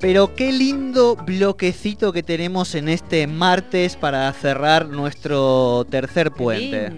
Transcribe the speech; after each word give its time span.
Pero 0.00 0.34
qué 0.34 0.50
lindo 0.50 1.14
bloquecito 1.14 2.12
que 2.12 2.22
tenemos 2.22 2.74
en 2.74 2.88
este 2.88 3.26
martes 3.26 3.96
para 3.96 4.32
cerrar 4.32 4.88
nuestro 4.88 5.86
tercer 5.90 6.30
puente. 6.30 6.90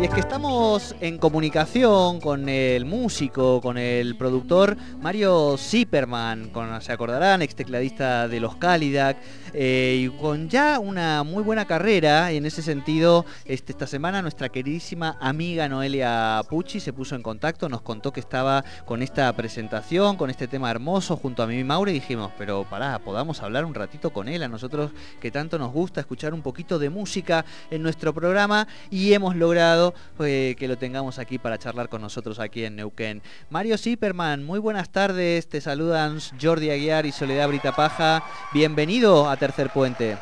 Y 0.00 0.04
es 0.04 0.14
que 0.14 0.20
estamos 0.20 0.96
en 1.02 1.18
comunicación 1.18 2.22
con 2.22 2.48
el 2.48 2.86
músico, 2.86 3.60
con 3.60 3.76
el 3.76 4.16
productor 4.16 4.78
Mario 4.98 5.56
Zipperman, 5.58 6.48
con, 6.48 6.80
se 6.80 6.92
acordarán, 6.92 7.42
ex 7.42 7.54
tecladista 7.54 8.26
de 8.26 8.40
los 8.40 8.56
Calidac, 8.56 9.18
eh, 9.52 10.00
y 10.00 10.08
con 10.08 10.48
ya 10.48 10.78
una 10.78 11.22
muy 11.22 11.42
buena 11.42 11.66
carrera. 11.66 12.32
Y 12.32 12.38
en 12.38 12.46
ese 12.46 12.62
sentido, 12.62 13.26
este, 13.44 13.72
esta 13.72 13.86
semana 13.86 14.22
nuestra 14.22 14.48
queridísima 14.48 15.18
amiga 15.20 15.68
Noelia 15.68 16.40
Pucci 16.48 16.80
se 16.80 16.94
puso 16.94 17.14
en 17.14 17.22
contacto, 17.22 17.68
nos 17.68 17.82
contó 17.82 18.10
que 18.10 18.20
estaba 18.20 18.64
con 18.86 19.02
esta 19.02 19.30
presentación, 19.34 20.16
con 20.16 20.30
este 20.30 20.48
tema 20.48 20.70
hermoso 20.70 21.18
junto 21.18 21.42
a 21.42 21.46
mí 21.46 21.58
y 21.58 21.64
Maure, 21.64 21.90
y 21.90 21.96
dijimos, 21.96 22.32
pero 22.38 22.64
pará, 22.64 23.00
podamos 23.00 23.42
hablar 23.42 23.66
un 23.66 23.74
ratito 23.74 24.14
con 24.14 24.30
él, 24.30 24.42
a 24.44 24.48
nosotros 24.48 24.92
que 25.20 25.30
tanto 25.30 25.58
nos 25.58 25.72
gusta 25.72 26.00
escuchar 26.00 26.32
un 26.32 26.40
poquito 26.40 26.78
de 26.78 26.88
música 26.88 27.44
en 27.70 27.82
nuestro 27.82 28.14
programa, 28.14 28.66
y 28.88 29.12
hemos 29.12 29.36
logrado 29.36 29.89
eh, 30.20 30.54
que 30.58 30.68
lo 30.68 30.78
tengamos 30.78 31.18
aquí 31.18 31.38
para 31.38 31.58
charlar 31.58 31.88
con 31.88 32.00
nosotros 32.00 32.38
aquí 32.38 32.64
en 32.64 32.76
Neuquén. 32.76 33.22
Mario 33.48 33.78
Zipperman, 33.78 34.44
muy 34.44 34.58
buenas 34.58 34.90
tardes, 34.90 35.48
te 35.48 35.60
saludan 35.60 36.18
Jordi 36.40 36.70
Aguiar 36.70 37.06
y 37.06 37.12
Soledad 37.12 37.48
Brita 37.48 37.72
Paja, 37.72 38.24
bienvenido 38.52 39.28
a 39.28 39.36
Tercer 39.36 39.70
Puente. 39.70 40.16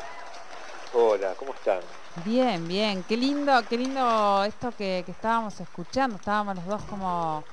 Hola, 0.93 1.35
¿cómo 1.39 1.55
están? 1.55 1.81
Bien, 2.25 2.67
bien, 2.67 3.05
qué 3.09 3.17
lindo, 3.17 3.53
qué 3.69 3.79
lindo 3.79 4.43
esto 4.45 4.73
que, 4.77 5.05
estábamos 5.07 5.61
escuchando, 5.61 6.17
estábamos 6.17 6.57
los 6.57 6.67
dos 6.67 6.83
como 6.85 7.45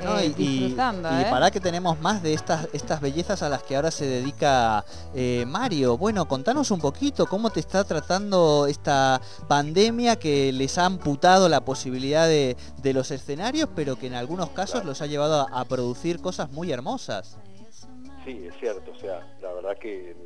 eh, 0.00 0.32
disfrutando. 0.36 1.08
Y, 1.10 1.22
¿eh? 1.22 1.26
para 1.30 1.50
que 1.50 1.60
tenemos 1.60 2.00
más 2.00 2.22
de 2.22 2.34
estas, 2.34 2.68
estas 2.72 3.00
bellezas 3.00 3.42
a 3.42 3.48
las 3.48 3.62
que 3.62 3.76
ahora 3.76 3.90
se 3.90 4.06
dedica 4.06 4.84
eh, 5.14 5.44
Mario. 5.46 5.96
Bueno, 5.96 6.26
contanos 6.26 6.70
un 6.70 6.80
poquito 6.80 7.26
cómo 7.26 7.50
te 7.50 7.60
está 7.60 7.84
tratando 7.84 8.66
esta 8.66 9.20
pandemia 9.48 10.16
que 10.16 10.52
les 10.52 10.78
ha 10.78 10.86
amputado 10.86 11.48
la 11.48 11.64
posibilidad 11.64 12.26
de, 12.26 12.56
los 12.92 13.10
escenarios, 13.12 13.68
pero 13.76 13.96
que 13.96 14.08
en 14.08 14.14
algunos 14.14 14.50
casos 14.50 14.84
los 14.84 15.00
ha 15.00 15.06
llevado 15.06 15.46
a, 15.52 15.64
producir 15.64 16.20
cosas 16.20 16.50
muy 16.50 16.72
hermosas. 16.72 17.38
Sí, 18.24 18.46
es 18.46 18.56
cierto, 18.58 18.90
o 18.90 18.98
sea, 18.98 19.24
la 19.40 19.52
verdad 19.52 19.78
que 19.78 20.16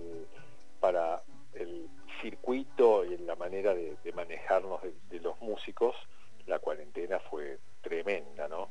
para 0.80 1.22
el 1.52 1.89
circuito 2.22 3.05
y 3.05 3.19
la 3.19 3.36
manera 3.36 3.75
de, 3.75 3.97
manejarnos 4.14 4.80
de, 5.11 5.20
los 5.20 5.39
músicos, 5.41 5.95
la 6.47 6.58
cuarentena 6.58 7.19
fue 7.30 7.58
tremenda, 7.84 8.48
¿no? 8.48 8.70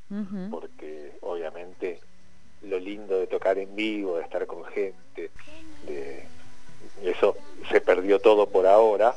Porque 0.50 1.14
obviamente 1.22 2.00
lo 2.64 2.80
lindo 2.80 3.19
de 3.19 3.28
tocar 3.28 3.58
en 3.58 3.75
vivo, 3.75 4.17
de 4.17 4.23
estar 4.23 4.45
con 4.47 4.66
gente, 4.66 5.31
de 5.88 6.25
eso 7.03 7.38
se 7.69 7.81
perdió 7.81 8.19
todo 8.19 8.47
por 8.47 8.67
ahora 8.67 9.14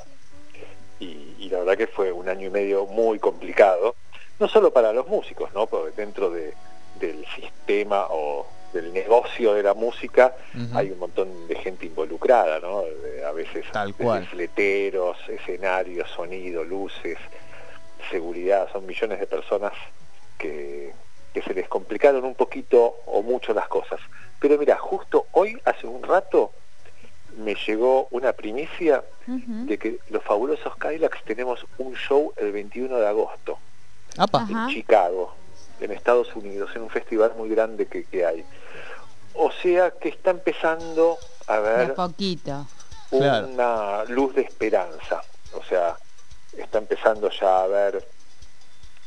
y, 1.01 1.49
la 1.51 1.59
verdad 1.59 1.77
que 1.77 1.87
fue 1.87 2.11
un 2.11 2.29
año 2.29 2.49
y 2.49 2.51
medio 2.51 2.87
muy 2.87 3.19
complicado, 3.19 3.95
no 4.41 4.49
solo 4.49 4.73
para 4.73 4.93
los 4.93 5.07
músicos, 5.07 5.53
¿no? 5.55 5.67
Porque 5.67 5.93
dentro 5.97 6.31
de, 6.31 6.55
del 6.99 7.25
sistema 7.37 8.07
o 8.11 8.47
del 8.73 8.93
negocio 8.93 9.55
de 9.55 9.63
la 9.63 9.75
música 9.75 10.35
hay 10.75 10.91
un 10.91 10.99
montón 10.99 11.47
de 11.47 11.55
gente 11.55 11.87
involucrada, 11.87 12.59
¿no? 12.61 12.83
A 13.27 13.33
veces 13.33 13.65
Tal 13.73 13.95
fleteros, 14.27 15.17
escenarios, 15.29 16.11
sonido, 16.11 16.65
luces, 16.65 17.19
seguridad, 18.11 18.69
son 18.73 18.87
millones 18.87 19.21
de 19.21 19.27
personas 19.27 19.73
que, 20.39 20.95
se 21.45 21.53
les 21.53 21.69
complicaron 21.69 22.25
un 22.25 22.35
poquito 22.35 22.97
o 23.05 23.21
mucho 23.23 23.53
las 23.53 23.69
cosas. 23.69 24.01
Pero 24.41 24.57
mira, 24.57 24.79
justo 24.79 25.27
hoy, 25.33 25.61
hace 25.67 25.87
un 25.87 26.03
rato, 26.03 26.51
me 27.37 27.55
llegó 27.55 28.09
una 28.11 28.33
primicia 28.33 29.05
de 29.27 29.79
que 29.79 29.99
los 30.09 30.23
fabulosos 30.23 30.75
Kylax 30.77 31.23
tenemos 31.25 31.67
un 31.77 31.95
show 31.95 32.33
el 32.37 32.53
21 32.53 32.97
de 32.97 33.07
agosto 33.07 33.59
en 34.17 34.69
Chicago, 34.69 35.35
en 35.79 35.91
Estados 35.91 36.35
Unidos, 36.35 36.71
en 36.75 36.83
un 36.83 36.91
festival 36.91 37.35
muy 37.37 37.51
grande 37.51 37.87
que 37.87 38.25
hay. 38.25 38.43
O 39.39 39.51
sea 39.53 39.91
que 39.91 40.09
está 40.09 40.31
empezando 40.31 41.19
a 41.47 41.59
ver 41.59 41.95
una 43.11 44.05
luz 44.05 44.35
de 44.35 44.43
esperanza. 44.43 45.23
O 45.55 45.63
sea, 45.63 45.97
está 46.59 46.79
empezando 46.79 47.31
ya 47.31 47.63
a 47.63 47.67
ver, 47.67 48.07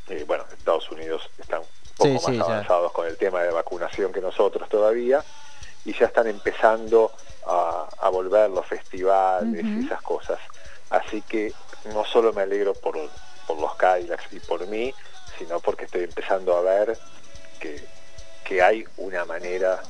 eh, 0.09 0.23
bueno, 0.27 0.45
Estados 0.51 0.89
Unidos 0.91 1.29
están 1.37 1.61
un 1.61 2.17
poco 2.17 2.31
más 2.31 2.39
avanzados 2.39 2.91
con 2.91 3.07
el 3.07 3.17
tema 3.17 3.41
de 3.41 3.51
vacunación 3.51 4.11
que 4.11 4.21
nosotros 4.21 4.67
todavía, 4.69 5.23
y 5.85 5.93
ya 5.93 6.05
están 6.05 6.27
empezando 6.27 7.11
a, 7.45 8.09
volver 8.11 8.49
los 8.49 8.65
festivales 8.65 9.63
y 9.63 9.85
esas 9.85 10.01
cosas. 10.01 10.39
Así 10.89 11.21
que 11.21 11.53
no 11.93 12.03
solo 12.05 12.33
me 12.33 12.41
alegro 12.41 12.73
por, 12.73 12.97
por 13.47 13.59
los 13.59 13.75
Kylax 13.75 14.33
y 14.33 14.39
por 14.39 14.65
mí, 14.67 14.93
sino 15.37 15.59
porque 15.59 15.85
estoy 15.85 16.03
empezando 16.03 16.55
a 16.57 16.61
ver 16.61 16.97
que, 17.59 17.83
que 18.43 18.61
hay 18.61 18.83
una 18.97 19.25
manera 19.25 19.81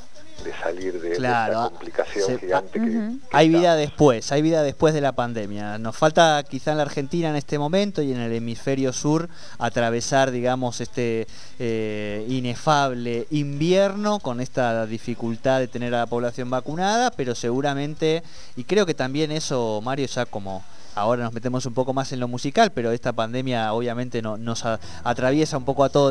de 0.43 0.53
salir 0.53 1.01
de, 1.01 1.13
esta 1.13 1.69
complicación 1.69 2.39
gigante 2.39 2.79
que, 2.79 3.11
Hay 3.31 3.49
vida 3.49 3.75
después, 3.75 4.31
hay 4.31 4.41
vida 4.41 4.63
después 4.63 4.93
de 4.93 5.01
la 5.01 5.11
pandemia. 5.11 5.77
Nos 5.77 5.95
falta 5.95 6.43
quizá 6.43 6.71
en 6.71 6.77
la 6.77 6.83
Argentina 6.83 7.29
en 7.29 7.35
este 7.35 7.59
momento 7.59 8.01
y 8.01 8.11
en 8.11 8.19
el 8.19 8.31
hemisferio 8.33 8.93
sur 8.93 9.29
atravesar, 9.57 10.31
digamos, 10.31 10.81
este 10.81 11.27
eh, 11.59 12.25
inefable 12.29 13.27
invierno 13.31 14.19
con 14.19 14.41
esta 14.41 14.85
dificultad 14.85 15.59
de 15.59 15.67
tener 15.67 15.93
a 15.95 15.99
la 15.99 16.07
población 16.07 16.49
vacunada, 16.49 17.11
pero 17.11 17.35
seguramente, 17.35 18.23
y 18.55 18.63
creo 18.63 18.85
que 18.85 18.93
también 18.93 19.31
eso, 19.31 19.81
Mario, 19.83 20.07
ya 20.07 20.25
como 20.25 20.63
ahora 20.95 21.23
nos 21.23 21.33
metemos 21.33 21.65
un 21.65 21.73
poco 21.73 21.93
más 21.93 22.11
en 22.11 22.19
lo 22.19 22.27
musical, 22.27 22.71
pero 22.71 22.91
esta 22.91 23.13
pandemia 23.13 23.73
obviamente 23.73 24.21
no, 24.21 24.37
nos 24.37 24.63
atraviesa 25.03 25.57
un 25.57 25.65
poco 25.65 25.83
a 25.83 25.89
todos. 25.89 26.09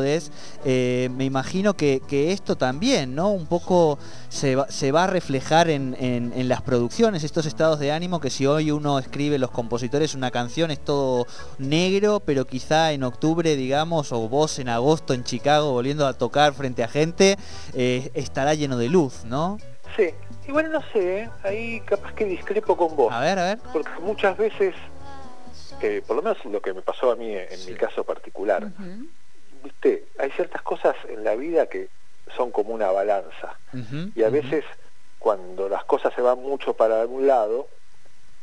Eh, 0.65 1.09
me 1.15 1.25
imagino 1.25 1.75
que, 1.75 2.01
esto 2.09 2.55
también, 2.55 3.15
¿no? 3.15 3.29
Un 3.29 3.47
poco 3.47 3.99
se 4.29 4.55
va, 4.55 5.03
a 5.03 5.07
reflejar 5.07 5.69
en, 5.69 6.47
las 6.47 6.61
producciones, 6.61 7.23
estos 7.23 7.45
estados 7.45 7.79
de 7.79 7.91
ánimo 7.91 8.19
que 8.19 8.29
si 8.29 8.45
hoy 8.45 8.71
uno 8.71 8.99
escribe 8.99 9.37
los 9.37 9.51
compositores 9.51 10.15
una 10.15 10.31
canción 10.31 10.71
es 10.71 10.79
todo 10.79 11.27
negro, 11.57 12.21
pero 12.21 12.45
quizá 12.45 12.91
en 12.93 13.03
octubre, 13.03 13.55
digamos, 13.55 14.11
o 14.11 14.27
vos 14.29 14.59
en 14.59 14.69
agosto 14.69 15.13
en 15.13 15.23
Chicago 15.23 15.71
volviendo 15.71 16.07
a 16.07 16.13
tocar 16.13 16.53
frente 16.53 16.83
a 16.83 16.87
gente, 16.87 17.37
eh, 17.73 18.11
estará 18.13 18.53
lleno 18.53 18.77
de 18.77 18.89
luz, 18.89 19.25
¿no? 19.25 19.57
Sí, 19.95 20.13
Igual 20.49 20.71
no 20.71 20.81
sé, 20.91 21.19
¿eh? 21.19 21.29
ahí 21.43 21.79
capaz 21.81 22.11
que 22.15 22.25
discrepo 22.25 22.75
con 22.75 22.95
vos. 22.95 23.13
A 23.13 23.19
ver, 23.19 23.37
a 23.37 23.43
ver. 23.43 23.59
Porque 23.71 23.91
muchas 24.01 24.35
veces, 24.35 24.73
eh, 25.79 26.01
por 26.07 26.15
lo 26.15 26.23
menos 26.23 26.43
lo 26.45 26.59
que 26.59 26.73
me 26.73 26.81
pasó 26.81 27.11
a 27.11 27.15
mí 27.15 27.35
en 27.35 27.65
mi 27.67 27.75
caso 27.75 28.03
particular, 28.03 28.67
viste, 29.63 30.07
hay 30.17 30.31
ciertas 30.31 30.63
cosas 30.63 30.95
en 31.07 31.23
la 31.23 31.35
vida 31.35 31.67
que 31.67 31.89
son 32.35 32.49
como 32.49 32.73
una 32.73 32.89
balanza. 32.89 33.59
y 34.15 34.23
a 34.23 34.29
veces 34.29 34.65
cuando 35.19 35.69
las 35.69 35.83
cosas 35.83 36.15
se 36.15 36.21
van 36.23 36.39
mucho 36.39 36.73
para 36.73 36.99
algún 36.99 37.27
lado, 37.27 37.67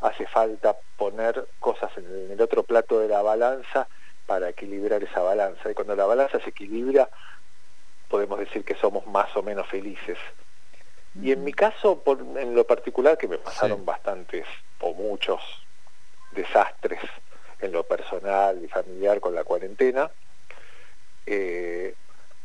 hace 0.00 0.28
falta 0.28 0.76
poner 0.96 1.48
cosas 1.58 1.90
en 1.96 2.30
el 2.30 2.40
otro 2.40 2.62
plato 2.62 3.00
de 3.00 3.08
la 3.08 3.20
balanza 3.22 3.88
para 4.26 4.48
equilibrar 4.48 5.02
esa 5.02 5.22
balanza. 5.22 5.72
Y 5.72 5.74
cuando 5.74 5.96
la 5.96 6.06
balanza 6.06 6.38
se 6.38 6.50
equilibra, 6.50 7.08
podemos 8.08 8.38
decir 8.38 8.64
que 8.64 8.76
somos 8.76 9.04
más 9.08 9.36
o 9.36 9.42
menos 9.42 9.66
felices. 9.66 10.18
Y 11.22 11.32
en 11.32 11.44
mi 11.44 11.52
caso, 11.52 12.02
en 12.36 12.54
lo 12.54 12.66
particular, 12.66 13.16
que 13.16 13.28
me 13.28 13.38
pasaron 13.38 13.84
bastantes 13.84 14.44
o 14.80 14.92
muchos 14.92 15.40
desastres 16.32 17.00
en 17.60 17.72
lo 17.72 17.84
personal 17.84 18.62
y 18.62 18.68
familiar 18.68 19.20
con 19.20 19.34
la 19.34 19.44
cuarentena, 19.44 20.10
eh, 21.24 21.94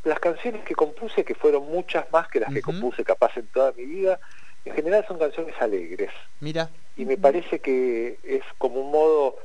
las 0.03 0.19
canciones 0.19 0.63
que 0.63 0.73
compuse, 0.73 1.23
que 1.23 1.35
fueron 1.35 1.67
muchas 1.67 2.11
más 2.11 2.27
que 2.27 2.39
las 2.39 2.51
que 2.51 2.61
compuse 2.61 3.03
capaz 3.03 3.37
en 3.37 3.47
toda 3.47 3.71
mi 3.73 3.85
vida, 3.85 4.19
en 4.65 4.73
general 4.73 5.05
son 5.07 5.19
canciones 5.19 5.55
alegres. 5.59 6.11
Mira. 6.39 6.69
Y 6.97 7.05
me 7.05 7.17
parece 7.17 7.59
que 7.59 8.19
es 8.23 8.43
como 8.57 8.81
un 8.81 8.91
modo, 8.91 9.37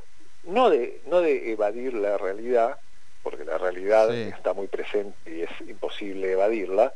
no 0.43 0.69
de, 0.69 1.01
no 1.07 1.21
de 1.21 1.51
evadir 1.51 1.93
la 1.93 2.17
realidad, 2.17 2.77
porque 3.23 3.45
la 3.45 3.57
realidad 3.57 4.13
está 4.13 4.53
muy 4.53 4.67
presente 4.67 5.15
y 5.25 5.41
es 5.41 5.49
imposible 5.67 6.31
evadirla, 6.31 6.93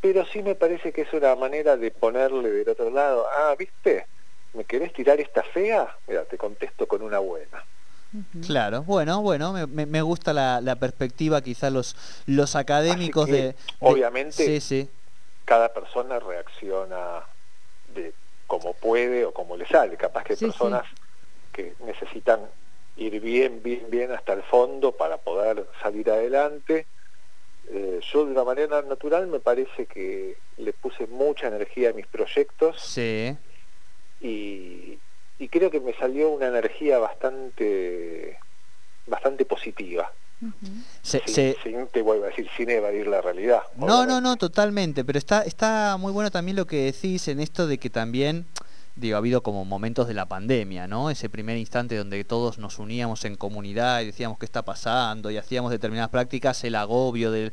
pero 0.00 0.24
sí 0.26 0.42
me 0.42 0.54
parece 0.54 0.92
que 0.92 1.02
es 1.02 1.12
una 1.12 1.34
manera 1.34 1.76
de 1.76 1.90
ponerle 1.90 2.50
del 2.50 2.68
otro 2.68 2.90
lado, 2.90 3.26
ah, 3.30 3.54
viste, 3.58 4.06
¿me 4.54 4.64
querés 4.64 4.92
tirar 4.92 5.20
esta 5.20 5.42
fea? 5.42 5.96
Mira, 6.06 6.24
te 6.24 6.38
contesto 6.38 6.86
con 6.86 7.02
una 7.02 7.18
buena. 7.18 7.64
Claro, 8.46 8.84
bueno, 8.84 9.20
bueno, 9.20 9.52
me, 9.68 10.02
gusta 10.02 10.32
la, 10.32 10.76
perspectiva, 10.76 11.42
quizá 11.42 11.68
los, 11.68 11.94
los 12.26 12.56
académicos 12.56 13.26
de, 13.26 13.54
Obviamente, 13.80 14.60
cada 15.44 15.72
persona 15.72 16.18
reacciona 16.18 17.22
de 17.94 18.14
como 18.46 18.72
puede 18.72 19.26
o 19.26 19.32
como 19.32 19.56
le 19.56 19.66
sale. 19.66 19.96
Capaz 19.96 20.24
que 20.24 20.32
hay 20.32 20.38
personas 20.38 20.84
que 21.52 21.74
necesitan 21.84 22.48
ir 22.96 23.20
bien, 23.20 23.62
bien, 23.62 23.86
bien 23.90 24.10
hasta 24.12 24.32
el 24.32 24.42
fondo 24.42 24.92
para 24.92 25.18
poder 25.18 25.68
salir 25.82 26.10
adelante. 26.10 26.86
Eh, 27.70 28.00
yo 28.12 28.24
de 28.24 28.32
una 28.32 28.44
manera 28.44 28.82
natural 28.82 29.26
me 29.26 29.40
parece 29.40 29.86
que 29.86 30.36
le 30.56 30.72
puse 30.72 31.06
mucha 31.06 31.48
energía 31.48 31.90
a 31.90 31.92
mis 31.92 32.06
proyectos. 32.06 32.80
Sí. 32.80 33.36
Y, 34.20 34.98
y 35.38 35.48
creo 35.48 35.70
que 35.70 35.80
me 35.80 35.94
salió 35.94 36.30
una 36.30 36.48
energía 36.48 36.98
bastante, 36.98 38.38
bastante 39.06 39.44
positiva 39.44 40.10
sin, 41.02 41.86
te 41.88 42.02
vuelvo 42.02 42.24
a 42.24 42.28
decir, 42.28 42.48
sin 42.56 42.70
evadir 42.70 43.06
la 43.06 43.20
realidad. 43.20 43.62
No, 43.76 44.06
no, 44.06 44.20
no, 44.20 44.36
totalmente, 44.36 45.04
pero 45.04 45.18
está, 45.18 45.42
está 45.42 45.96
muy 45.98 46.12
bueno 46.12 46.30
también 46.30 46.56
lo 46.56 46.66
que 46.66 46.84
decís 46.84 47.28
en 47.28 47.40
esto 47.40 47.66
de 47.66 47.78
que 47.78 47.90
también 47.90 48.46
digo, 48.98 49.16
ha 49.16 49.18
habido 49.18 49.42
como 49.42 49.64
momentos 49.64 50.08
de 50.08 50.14
la 50.14 50.26
pandemia, 50.26 50.86
¿no? 50.86 51.10
Ese 51.10 51.28
primer 51.28 51.56
instante 51.56 51.96
donde 51.96 52.22
todos 52.24 52.58
nos 52.58 52.78
uníamos 52.78 53.24
en 53.24 53.36
comunidad 53.36 54.00
y 54.00 54.06
decíamos 54.06 54.38
qué 54.38 54.44
está 54.44 54.64
pasando 54.64 55.30
y 55.30 55.36
hacíamos 55.36 55.70
determinadas 55.70 56.10
prácticas, 56.10 56.64
el 56.64 56.74
agobio 56.74 57.30
de, 57.30 57.50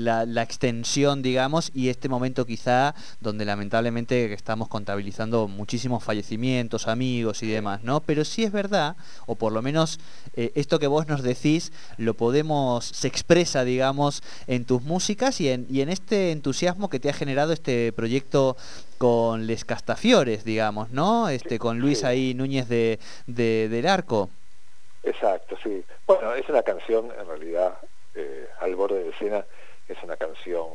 la, 0.00 0.42
extensión, 0.42 1.22
digamos, 1.22 1.70
y 1.74 1.88
este 1.88 2.08
momento 2.08 2.44
quizá 2.44 2.94
donde 3.20 3.44
lamentablemente 3.44 4.32
estamos 4.32 4.68
contabilizando 4.68 5.48
muchísimos 5.48 6.04
fallecimientos, 6.04 6.88
amigos 6.88 7.42
y 7.42 7.48
demás, 7.48 7.82
¿no? 7.82 8.00
Pero 8.00 8.24
sí 8.24 8.44
es 8.44 8.52
verdad, 8.52 8.96
o 9.26 9.36
por 9.36 9.52
lo 9.52 9.62
menos 9.62 9.98
eh, 10.34 10.52
esto 10.54 10.78
que 10.78 10.86
vos 10.86 11.08
nos 11.08 11.22
decís, 11.22 11.72
lo 11.96 12.14
podemos, 12.14 12.84
se 12.84 13.08
expresa, 13.08 13.64
digamos, 13.64 14.22
en 14.46 14.64
tus 14.64 14.82
músicas 14.82 15.40
y 15.40 15.48
en, 15.48 15.66
y 15.70 15.80
en 15.80 15.88
este 15.88 16.32
entusiasmo 16.32 16.90
que 16.90 17.00
te 17.00 17.08
ha 17.08 17.14
generado 17.14 17.52
este 17.52 17.92
proyecto 17.92 18.56
con 19.02 19.48
Les 19.48 19.64
Castafiores, 19.64 20.44
digamos, 20.44 20.92
¿no? 20.92 21.28
Este, 21.28 21.58
con 21.58 21.80
Luis 21.80 22.04
ahí 22.04 22.34
Núñez 22.34 22.68
de, 22.68 23.00
del 23.26 23.84
Arco. 23.88 24.30
Exacto, 25.02 25.56
sí. 25.60 25.82
Bueno, 26.06 26.32
es 26.34 26.48
una 26.48 26.62
canción, 26.62 27.10
en 27.18 27.26
realidad, 27.26 27.78
eh, 28.14 28.46
al 28.60 28.76
borde 28.76 29.02
de 29.02 29.10
escena, 29.10 29.44
es 29.88 29.98
una 30.04 30.16
canción 30.16 30.68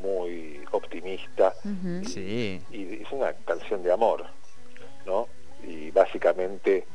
muy, 0.00 0.62
optimista 0.70 1.52
y, 1.64 2.04
sí. 2.04 2.62
y, 2.70 3.02
es 3.02 3.10
una 3.10 3.32
canción 3.32 3.82
de 3.82 3.90
amor, 3.90 4.26
¿no? 5.04 5.26
Y 5.66 5.90
básicamente 5.90 6.86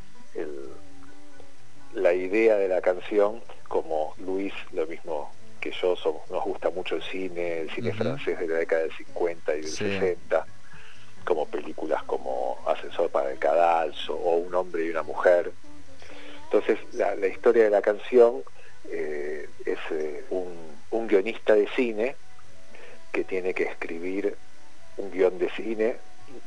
la 1.96 2.14
idea 2.14 2.56
de 2.56 2.70
la 2.70 2.80
canción, 2.80 3.42
como 3.68 4.14
Luis 4.20 4.54
lo 4.72 4.88
mismo 4.88 5.32
que 5.60 5.72
yo 5.72 5.96
somos, 5.96 6.30
nos 6.30 6.44
gusta 6.44 6.70
mucho 6.70 6.96
el 6.96 7.04
cine, 7.04 7.62
el 7.62 7.72
cine 7.72 7.94
francés 7.94 8.40
de 8.40 8.48
la 8.48 8.58
década 8.60 8.84
del 8.84 8.92
50 8.94 9.56
y 9.56 9.62
del 9.62 9.70
60, 9.70 10.46
como 11.24 11.46
películas 11.48 12.04
como 12.04 12.58
Ascensor 12.66 13.10
para 13.10 13.32
el 13.32 13.38
Cadalso 13.38 14.16
o 14.16 14.38
Un 14.38 14.54
hombre 14.56 14.86
y 14.86 14.90
una 14.90 15.04
mujer. 15.04 15.52
Entonces 16.46 16.80
la, 16.94 17.28
historia 17.28 17.66
de 17.66 17.70
la 17.70 17.82
canción 17.82 18.44
eh, 18.90 19.48
es 19.66 19.78
eh, 19.92 20.26
un, 20.30 21.08
guionista 21.08 21.56
de 21.56 21.68
cine 21.76 22.16
que 23.12 23.24
tiene 23.24 23.56
que 23.56 23.64
escribir 23.64 24.36
un 24.98 25.10
guion 25.12 25.40
de 25.40 25.50
cine, 25.52 25.96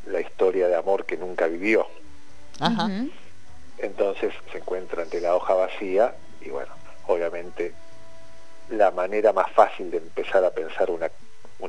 la 0.07 0.21
historia 0.21 0.69
de 0.69 0.77
amor 0.77 1.05
que 1.05 1.17
nunca 1.17 1.49
vivió. 1.49 1.87
Entonces 3.79 4.33
se 4.53 4.59
encuentra 4.59 5.03
ante 5.03 5.21
la 5.21 5.35
hoja 5.35 5.55
vacía 5.55 6.15
y 6.41 6.51
bueno, 6.51 6.73
obviamente 7.09 7.73
la 8.73 8.91
manera 8.91 9.33
más 9.33 9.51
fácil 9.53 9.91
de 9.91 9.99
empezar 9.99 10.45
a 10.45 10.51
pensar 10.51 10.91
una, 10.91 11.11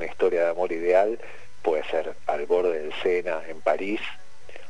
historia 0.05 0.45
de 0.45 0.49
amor 0.49 0.71
ideal 0.71 1.19
puede 1.61 1.83
ser 1.85 2.15
al 2.27 2.45
borde 2.45 2.79
del 2.79 2.93
Sena, 3.01 3.41
en 3.47 3.61
París, 3.61 4.01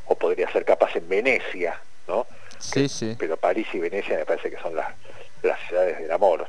o 0.06 0.16
podría 0.16 0.52
ser 0.52 0.66
capaz 0.66 0.96
en 0.96 1.08
Venecia, 1.08 1.80
¿no? 2.08 2.28
Sí, 2.60 2.88
sí. 2.90 3.16
Pero 3.18 3.38
París 3.38 3.68
y 3.74 3.80
Venecia 3.80 4.18
me 4.18 4.26
parece 4.26 4.50
que 4.50 4.58
son 4.58 4.76
las, 4.76 4.94
las 5.42 5.60
ciudades 5.68 6.00
del 6.00 6.12
amor. 6.12 6.48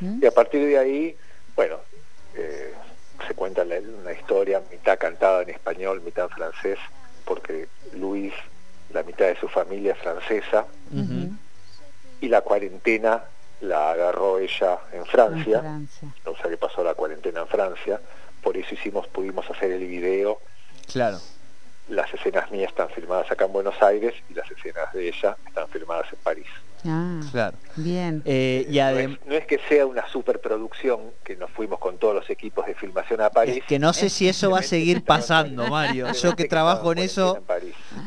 Y 0.00 0.24
a 0.24 0.30
partir 0.30 0.66
de 0.66 0.78
ahí, 0.78 1.16
bueno, 1.54 1.78
eh, 2.34 2.72
se 3.26 3.34
cuenta 3.34 3.62
una 3.62 4.12
historia 4.12 4.62
mitad 4.70 4.98
cantada 4.98 5.42
en 5.42 5.50
español, 5.50 6.00
mitad 6.00 6.24
en 6.24 6.30
francés, 6.30 6.78
porque 7.24 7.68
Luis, 7.92 8.32
la 8.92 9.02
mitad 9.02 9.26
de 9.26 9.36
su 9.36 9.48
familia 9.48 9.92
es 9.92 9.98
francesa, 9.98 10.66
y 12.20 12.28
la 12.28 12.40
cuarentena 12.40 13.24
la 13.60 13.92
agarró 13.92 14.38
ella 14.38 14.78
en 14.92 15.06
Francia, 15.06 15.62
o 16.24 16.36
sea 16.36 16.50
que 16.50 16.56
pasó 16.56 16.84
la 16.84 16.94
cuarentena 16.94 17.40
en 17.40 17.48
Francia, 17.48 18.00
por 18.42 18.56
eso 18.56 18.74
hicimos, 18.74 19.06
pudimos 19.08 19.48
hacer 19.50 19.72
el 19.72 19.86
video. 19.86 20.38
Claro. 20.92 21.18
Las 21.88 22.12
escenas 22.12 22.50
mías 22.50 22.70
están 22.70 22.88
filmadas 22.90 23.30
acá 23.30 23.44
en 23.46 23.52
Buenos 23.52 23.80
Aires 23.82 24.14
y 24.28 24.34
las 24.34 24.50
escenas 24.50 24.92
de 24.92 25.08
ella 25.08 25.36
están 25.46 25.68
filmadas 25.68 26.12
en 26.12 26.18
París. 26.18 26.46
Ah, 26.88 27.20
claro. 27.30 27.56
Bien. 27.76 28.22
Eh, 28.24 28.66
y 28.70 28.76
no, 29.28 29.34
es, 29.34 29.46
que 29.46 29.58
sea 29.68 29.86
una 29.86 30.08
superproducción, 30.08 31.00
que 31.24 31.36
nos 31.36 31.50
fuimos 31.50 31.78
con 31.78 31.98
todos 31.98 32.14
los 32.14 32.30
equipos 32.30 32.66
de 32.66 32.74
filmación 32.74 33.20
a 33.20 33.30
París. 33.30 33.62
que 33.66 33.78
no 33.78 33.92
sé 33.92 34.08
si 34.08 34.28
eso 34.28 34.50
va 34.50 34.60
a 34.60 34.62
seguir 34.62 35.04
pasando, 35.04 35.68
Mario. 35.68 36.10
Yo 36.22 36.34
que 36.34 36.46
trabajo 36.46 36.92
en 36.92 36.98
eso, 36.98 37.44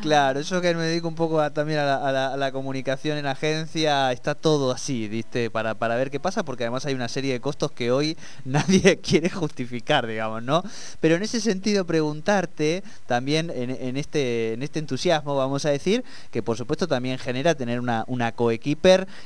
claro, 0.01 0.41
yo 0.41 0.61
que 0.61 0.73
me 0.73 0.83
dedico 0.83 1.07
un 1.07 1.15
poco 1.15 1.51
también 1.51 1.79
a 1.79 2.35
la, 2.37 2.51
comunicación 2.51 3.17
en 3.17 3.27
agencia, 3.27 4.11
está 4.11 4.33
todo 4.33 4.71
así, 4.71 5.07
¿viste? 5.07 5.51
Para, 5.51 5.75
para 5.75 5.95
ver 5.95 6.09
qué 6.09 6.19
pasa, 6.19 6.43
porque 6.43 6.63
además 6.63 6.85
hay 6.85 6.95
una 6.95 7.07
serie 7.07 7.33
de 7.33 7.39
costos 7.39 7.71
que 7.71 7.91
hoy 7.91 8.17
nadie 8.45 8.99
quiere 8.99 9.29
justificar, 9.29 10.07
digamos, 10.07 10.41
¿no? 10.41 10.63
Pero 10.99 11.15
en 11.15 11.23
ese 11.23 11.39
sentido, 11.39 11.85
preguntarte 11.85 12.83
también 13.05 13.51
en, 13.53 13.97
este, 13.97 14.53
en 14.53 14.63
este 14.63 14.79
entusiasmo, 14.79 15.35
vamos 15.35 15.65
a 15.65 15.69
decir, 15.69 16.03
que 16.31 16.41
por 16.41 16.57
supuesto 16.57 16.87
también 16.87 17.19
genera 17.19 17.53
tener 17.53 17.79
una, 17.79 18.03
una 18.07 18.31
coequipa 18.31 18.68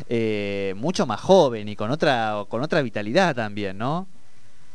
eh, 0.10 0.74
mucho 0.76 1.06
más 1.06 1.22
joven 1.22 1.68
y 1.70 1.76
con 1.76 1.92
otra, 1.92 2.46
con 2.50 2.62
otra 2.62 2.82
vitalidad 2.82 3.36
también, 3.36 3.78
¿no? 3.78 4.08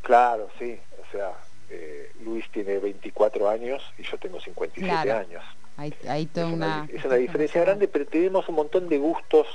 Claro, 0.03 0.49
sí. 0.59 0.79
O 1.01 1.11
sea, 1.13 1.33
eh, 1.71 2.13
Luis 2.25 2.45
tiene 2.51 2.79
24 2.79 3.49
años 3.49 3.83
y 3.99 4.03
yo 4.03 4.19
tengo 4.19 4.41
57 4.41 5.13
años. 5.13 5.43
Hay, 5.77 5.95
hay 6.09 6.29
es 6.35 6.45
una, 6.45 6.89
es 6.93 7.05
una 7.05 7.15
diferencia 7.15 7.61
grande, 7.61 7.87
pero 7.87 8.07
tenemos 8.07 8.49
un 8.49 8.57
montón 8.57 8.89
de 8.89 8.99
gustos 8.99 9.47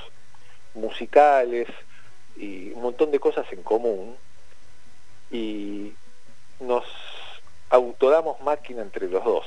musicales 0.74 1.68
y 2.36 2.72
un 2.72 2.82
montón 2.82 3.10
de 3.10 3.18
cosas 3.18 3.46
en 3.52 3.62
común 3.62 4.16
y 5.30 5.92
nos 6.60 6.84
autodamos 7.70 8.40
máquina 8.40 8.82
entre 8.82 9.08
los 9.08 9.24
dos, 9.24 9.44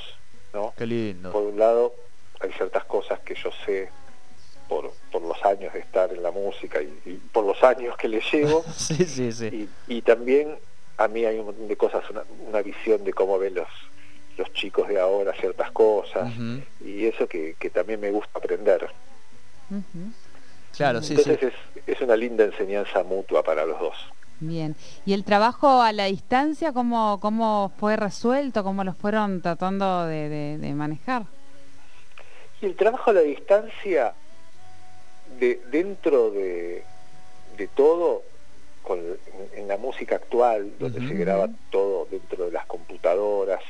¿no? 0.52 0.72
Qué 0.76 0.86
lindo. 0.86 1.32
Por 1.32 1.44
un 1.44 1.58
lado, 1.58 1.94
hay 2.40 2.52
ciertas 2.52 2.84
cosas 2.84 3.20
que 3.20 3.34
yo 3.34 3.50
sé 3.64 3.90
por, 4.68 4.92
por 5.18 5.28
los 5.28 5.44
años 5.44 5.72
de 5.72 5.80
estar 5.80 6.12
en 6.12 6.22
la 6.22 6.30
música 6.30 6.80
y, 6.80 7.20
por 7.32 7.44
los 7.44 7.62
años 7.64 7.96
que 7.96 8.08
le 8.08 8.20
llevo. 8.20 8.64
sí, 8.76 9.04
sí, 9.04 9.32
sí. 9.32 9.68
Y, 9.88 10.02
también 10.02 10.56
a 10.96 11.08
mí 11.08 11.24
hay 11.24 11.38
un 11.38 11.46
montón 11.46 11.68
de 11.68 11.76
cosas, 11.76 12.04
una, 12.48 12.62
visión 12.62 13.04
de 13.04 13.12
cómo 13.12 13.38
ven 13.38 13.54
los, 13.54 13.68
los 14.36 14.52
chicos 14.52 14.88
de 14.88 15.00
ahora 15.00 15.32
ciertas 15.34 15.70
cosas 15.72 16.32
y 16.84 17.06
eso 17.06 17.26
que, 17.26 17.54
también 17.72 18.00
me 18.00 18.10
gusta 18.10 18.38
aprender. 18.38 18.88
Claro, 20.76 21.02
sí, 21.02 21.14
Entonces 21.14 21.52
Es, 21.74 21.82
es 21.86 22.00
una 22.00 22.16
linda 22.16 22.44
enseñanza 22.44 23.02
mutua 23.02 23.42
para 23.42 23.66
los 23.66 23.78
dos. 23.80 23.96
Bien. 24.40 24.76
¿Y 25.04 25.14
el 25.14 25.24
trabajo 25.24 25.82
a 25.82 25.92
la 25.92 26.04
distancia 26.04 26.72
cómo, 26.72 27.18
cómo 27.20 27.72
fue 27.78 27.96
resuelto? 27.96 28.62
¿Cómo 28.62 28.84
los 28.84 28.96
fueron 28.96 29.42
tratando 29.42 30.06
de, 30.06 30.58
de 30.58 30.74
manejar? 30.74 31.24
Y 32.60 32.66
el 32.66 32.76
trabajo 32.76 33.10
a 33.10 33.14
la 33.14 33.20
distancia 33.20 34.14
de, 35.38 35.60
dentro 35.70 36.30
de, 36.30 36.82
de 37.56 37.68
todo, 37.68 38.22
con, 38.82 39.00
en, 39.54 39.68
la 39.68 39.76
música 39.76 40.16
actual, 40.16 40.72
donde 40.78 41.06
se 41.06 41.14
graba 41.14 41.48
todo 41.70 42.06
dentro 42.10 42.46
de 42.46 42.52
las 42.52 42.66
computadoras, 42.66 43.62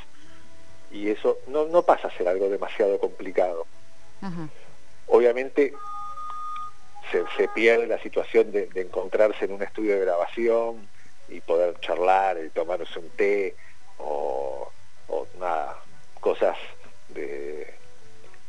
y 0.90 1.10
eso 1.10 1.38
no, 1.48 1.66
no 1.66 1.82
pasa 1.82 2.08
a 2.08 2.16
ser 2.16 2.28
algo 2.28 2.48
demasiado 2.48 2.98
complicado. 2.98 3.66
Obviamente 5.06 5.74
se, 7.10 7.24
se, 7.36 7.48
pierde 7.48 7.86
la 7.86 8.00
situación 8.00 8.52
de, 8.52 8.68
encontrarse 8.74 9.44
en 9.44 9.52
un 9.52 9.62
estudio 9.62 9.94
de 9.94 10.00
grabación 10.00 10.88
y 11.28 11.40
poder 11.40 11.78
charlar 11.80 12.38
y 12.44 12.50
tomarse 12.50 12.98
un 12.98 13.08
té 13.10 13.54
o, 13.98 14.70
o 15.08 15.26
nada, 15.38 15.76
cosas 16.20 16.56
de, 17.08 17.74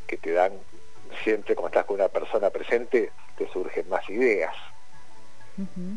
que 0.08 0.18
te 0.18 0.32
dan 0.32 0.54
siempre 1.30 1.56
como 1.56 1.68
estás 1.68 1.86
con 1.86 1.96
una 1.98 2.10
persona 2.10 2.50
presente, 2.50 3.12
te 3.38 3.48
surgen 3.50 3.88
más 3.88 4.08
ideas. 4.10 4.56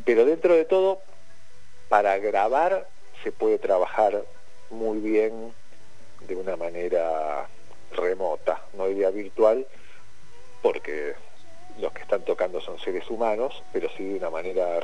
Pero 0.05 0.27
dentro 0.27 0.55
de 0.55 0.67
todo, 0.67 1.01
para 1.89 2.19
grabar 2.19 2.87
se 3.23 3.33
puede 3.33 3.59
trabajar 3.59 4.25
muy 4.69 4.99
bien 4.99 5.55
de 6.27 6.37
una 6.37 6.57
manera 6.57 7.49
remota, 7.93 8.61
no 8.75 8.91
idea 8.91 9.11
virtual, 9.11 9.67
porque 10.61 11.15
los 11.79 11.93
que 11.93 12.03
están 12.03 12.23
tocando 12.25 12.61
son 12.61 12.79
seres 12.79 13.09
humanos, 13.09 13.63
pero 13.73 13.89
sí 13.97 14.05
de 14.05 14.19
una 14.19 14.31
manera 14.31 14.81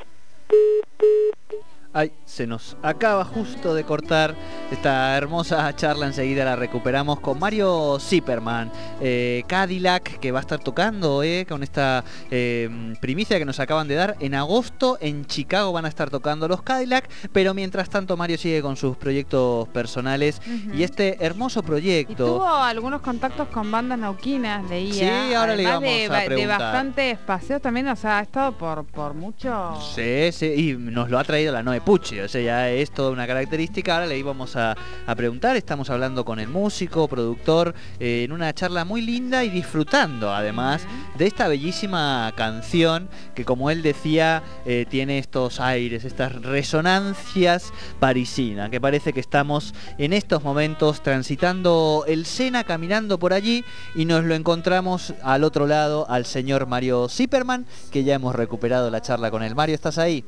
Ay, 1.94 2.12
se 2.26 2.46
nos 2.46 2.76
acaba 2.82 3.24
justo 3.24 3.74
de 3.74 3.82
cortar 3.82 4.34
esta 4.70 5.16
hermosa 5.16 5.74
charla, 5.74 6.06
enseguida 6.06 6.44
la 6.44 6.54
recuperamos 6.54 7.18
con 7.20 7.38
Mario 7.38 7.98
Zipperman, 7.98 8.70
eh, 9.00 9.42
Cadillac, 9.46 10.18
que 10.18 10.30
va 10.30 10.40
a 10.40 10.42
estar 10.42 10.58
tocando 10.58 11.22
eh, 11.22 11.46
con 11.48 11.62
esta 11.62 12.04
em, 12.30 12.94
primicia 12.96 13.38
que 13.38 13.46
nos 13.46 13.58
acaban 13.58 13.88
de 13.88 13.94
dar. 13.94 14.16
En 14.20 14.34
agosto 14.34 14.98
en 15.00 15.24
Chicago 15.24 15.72
van 15.72 15.86
a 15.86 15.88
estar 15.88 16.10
tocando 16.10 16.46
los 16.46 16.60
Cadillac, 16.60 17.08
pero 17.32 17.54
mientras 17.54 17.88
tanto 17.88 18.18
Mario 18.18 18.36
sigue 18.36 18.60
con 18.60 18.76
sus 18.76 18.98
proyectos 18.98 19.66
personales 19.68 20.42
y 20.74 20.82
este 20.82 21.24
hermoso 21.24 21.62
proyecto. 21.62 22.14
tuvo 22.16 22.46
algunos 22.46 23.00
contactos 23.00 23.48
con 23.48 23.70
bandas 23.70 23.98
nauquinas, 23.98 24.68
leía. 24.68 25.28
Sí, 25.28 25.34
ahora 25.34 25.56
le 25.56 25.64
vamos 25.64 25.82
de, 25.84 26.04
a 26.04 26.24
preguntar. 26.26 26.36
de 26.36 26.46
bastante 26.46 27.18
paseos 27.26 27.62
también, 27.62 27.88
o 27.88 27.96
sea, 27.96 28.18
ha 28.18 28.22
estado 28.22 28.52
por, 28.52 28.84
por 28.84 29.14
mucho... 29.14 29.74
Sí, 29.94 30.30
sí, 30.32 30.46
y 30.46 30.76
nos 30.76 31.08
lo 31.08 31.18
ha 31.18 31.24
traído 31.24 31.50
la 31.50 31.62
Pucci, 31.80 32.20
o 32.20 32.28
sea, 32.28 32.40
ya 32.40 32.70
es 32.70 32.90
toda 32.90 33.10
una 33.10 33.26
característica. 33.26 33.94
Ahora 33.94 34.06
le 34.06 34.18
íbamos 34.18 34.56
a, 34.56 34.76
preguntar, 35.16 35.56
estamos 35.56 35.90
hablando 35.90 36.24
con 36.24 36.38
el 36.38 36.48
músico, 36.48 37.08
productor, 37.08 37.74
eh, 37.98 38.24
en 38.24 38.32
una 38.32 38.52
charla 38.54 38.84
muy 38.84 39.02
linda 39.02 39.44
y 39.44 39.50
disfrutando 39.50 40.32
además 40.32 40.86
de 41.16 41.26
esta 41.26 41.48
bellísima 41.48 42.32
canción 42.36 43.08
que 43.34 43.44
como 43.44 43.70
él 43.70 43.82
decía, 43.82 44.42
eh, 44.66 44.86
tiene 44.88 45.18
estos 45.18 45.60
aires, 45.60 46.04
estas 46.04 46.34
resonancias 46.42 47.72
parisinas, 47.98 48.70
que 48.70 48.80
parece 48.80 49.12
que 49.12 49.20
estamos 49.20 49.74
en 49.98 50.12
estos 50.12 50.42
momentos 50.42 51.02
transitando 51.02 52.04
el 52.06 52.26
Sena, 52.26 52.64
caminando 52.64 53.18
por 53.18 53.32
allí 53.32 53.64
y 53.94 54.04
nos 54.04 54.24
lo 54.24 54.34
encontramos 54.34 55.14
al 55.22 55.44
otro 55.44 55.66
lado 55.66 56.08
al 56.08 56.24
señor 56.24 56.66
Mario 56.66 57.08
Zipperman, 57.08 57.66
que 57.90 58.04
ya 58.04 58.14
hemos 58.14 58.34
recuperado 58.34 58.90
la 58.90 59.02
charla 59.02 59.30
con 59.30 59.42
él. 59.42 59.54
Mario, 59.54 59.74
¿estás 59.74 59.98
ahí? 59.98 60.24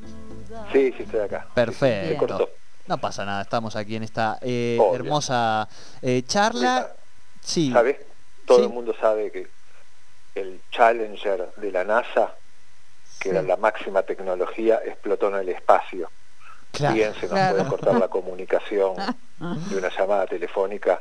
Sí, 0.72 0.92
sí, 0.96 1.02
estoy 1.02 1.20
acá. 1.20 1.46
Perfecto. 1.54 2.50
No 2.86 2.98
pasa 2.98 3.24
nada, 3.24 3.42
estamos 3.42 3.76
aquí 3.76 3.96
en 3.96 4.02
esta 4.02 4.38
eh, 4.40 4.78
hermosa 4.94 5.68
eh, 6.02 6.22
charla. 6.24 6.94
Sí. 7.40 7.70
¿Sabes? 7.72 7.98
Todo 8.46 8.64
el 8.64 8.70
mundo 8.70 8.94
sabe 9.00 9.30
que 9.30 9.48
el 10.34 10.60
Challenger 10.72 11.52
de 11.56 11.72
la 11.72 11.84
NASA, 11.84 12.34
que 13.20 13.30
era 13.30 13.42
la 13.42 13.56
máxima 13.56 14.02
tecnología, 14.02 14.80
explotó 14.84 15.28
en 15.28 15.36
el 15.36 15.48
espacio. 15.50 16.10
Bien 16.92 17.12
se 17.14 17.28
nos 17.28 17.50
puede 17.50 17.68
cortar 17.68 17.94
la 17.94 18.08
comunicación 18.08 18.94
de 19.38 19.76
una 19.76 19.88
llamada 19.96 20.26
telefónica 20.26 21.00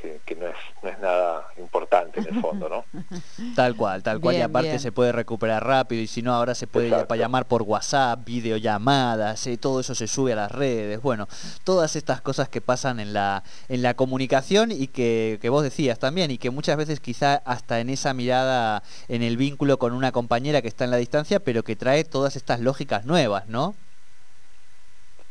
que, 0.00 0.34
no, 0.36 0.46
es, 0.46 0.56
no 0.82 0.88
es 0.88 0.98
nada 0.98 1.46
importante 1.58 2.20
en 2.20 2.34
el 2.34 2.40
fondo, 2.40 2.68
¿no? 2.68 2.84
Tal 3.54 3.76
cual, 3.76 4.02
tal 4.02 4.20
cual, 4.20 4.36
y 4.36 4.40
aparte 4.40 4.78
se 4.78 4.92
puede 4.92 5.12
recuperar 5.12 5.64
rápido, 5.64 6.02
y 6.02 6.06
si 6.06 6.22
no, 6.22 6.34
ahora 6.34 6.54
se 6.54 6.66
puede 6.66 6.90
llamar 7.16 7.46
por 7.46 7.62
WhatsApp, 7.62 8.24
videollamadas, 8.24 9.46
eh, 9.46 9.58
todo 9.58 9.80
eso 9.80 9.94
se 9.94 10.06
sube 10.06 10.32
a 10.32 10.36
las 10.36 10.52
redes, 10.52 11.00
bueno, 11.02 11.28
todas 11.64 11.96
estas 11.96 12.20
cosas 12.20 12.48
que 12.48 12.60
pasan 12.60 13.00
en 13.00 13.12
la, 13.12 13.42
en 13.68 13.82
la 13.82 13.94
comunicación 13.94 14.72
y 14.72 14.86
que, 14.88 15.38
que 15.40 15.48
vos 15.48 15.62
decías 15.62 15.98
también, 15.98 16.30
y 16.30 16.38
que 16.38 16.50
muchas 16.50 16.76
veces 16.76 17.00
quizá 17.00 17.36
hasta 17.44 17.80
en 17.80 17.90
esa 17.90 18.14
mirada, 18.14 18.82
en 19.08 19.22
el 19.22 19.36
vínculo 19.36 19.78
con 19.78 19.92
una 19.92 20.12
compañera 20.12 20.62
que 20.62 20.68
está 20.68 20.84
en 20.84 20.90
la 20.90 20.96
distancia, 20.96 21.40
pero 21.40 21.62
que 21.62 21.76
trae 21.76 22.04
todas 22.04 22.36
estas 22.36 22.60
lógicas 22.60 23.04
nuevas, 23.04 23.48
¿no? 23.48 23.74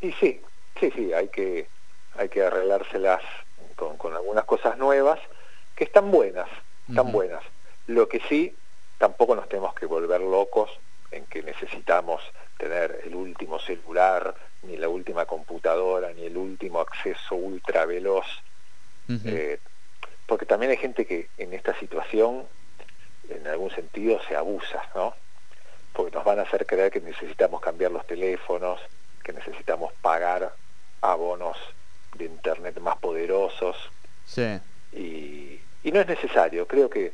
Y 0.02 0.12
sí, 0.14 0.42
sí, 0.80 0.92
sí, 0.96 1.14
hay 1.14 1.28
que, 1.30 1.68
hay 2.16 2.30
que 2.30 2.44
arreglárselas 2.44 3.22
con, 3.80 4.14
algunas 4.14 4.46
cosas 4.46 4.78
nuevas 4.78 5.20
que 5.76 5.86
están 5.86 6.12
buenas, 6.12 6.50
están 6.88 7.12
buenas. 7.12 7.44
Lo 7.88 8.10
que 8.10 8.20
sí, 8.28 8.56
tampoco 8.98 9.36
nos 9.36 9.48
tenemos 9.48 9.74
que 9.74 9.86
volver 9.86 10.22
locos 10.22 10.70
en 11.12 11.26
que 11.26 11.42
necesitamos 11.42 12.22
tener 12.58 13.02
el 13.06 13.16
último 13.16 13.60
celular, 13.60 14.36
ni 14.64 14.76
la 14.78 14.90
última 14.90 15.26
computadora, 15.26 16.12
ni 16.14 16.26
el 16.26 16.38
último 16.38 16.82
acceso 16.82 17.36
ultra 17.36 17.86
veloz. 17.86 18.26
Eh, 19.26 19.60
porque 20.28 20.46
también 20.46 20.72
hay 20.72 20.78
gente 20.78 21.08
que 21.08 21.30
en 21.38 21.54
esta 21.54 21.74
situación, 21.80 22.46
en 23.30 23.48
algún 23.48 23.72
sentido, 23.72 24.22
se 24.28 24.36
abusa, 24.36 24.84
¿no? 24.94 25.16
Porque 25.94 26.16
nos 26.16 26.24
van 26.24 26.38
a 26.38 26.44
hacer 26.44 26.68
creer 26.68 26.92
que 26.92 27.02
necesitamos 27.02 27.60
cambiar 27.62 27.92
los 27.92 28.06
teléfonos, 28.06 28.80
que 29.24 29.34
necesitamos 29.34 29.92
pagar 30.02 30.54
abonos 31.02 31.58
Y, 34.94 35.60
no 35.92 36.02
es 36.02 36.08
necesario, 36.08 36.68
creo 36.68 36.90
que, 36.90 37.14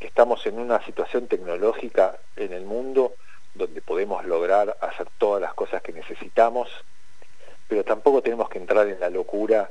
estamos 0.00 0.44
en 0.46 0.58
una 0.58 0.84
situación 0.84 1.28
tecnológica 1.28 2.18
en 2.34 2.52
el 2.52 2.64
mundo 2.64 3.14
donde 3.54 3.80
podemos 3.80 4.24
lograr 4.26 4.76
hacer 4.80 5.06
todas 5.16 5.40
las 5.40 5.54
cosas 5.54 5.80
que 5.80 5.92
necesitamos, 5.92 6.68
pero 7.68 7.84
tampoco 7.84 8.20
tenemos 8.20 8.48
que 8.48 8.58
entrar 8.58 8.88
en 8.88 8.98
la 8.98 9.10
locura 9.10 9.70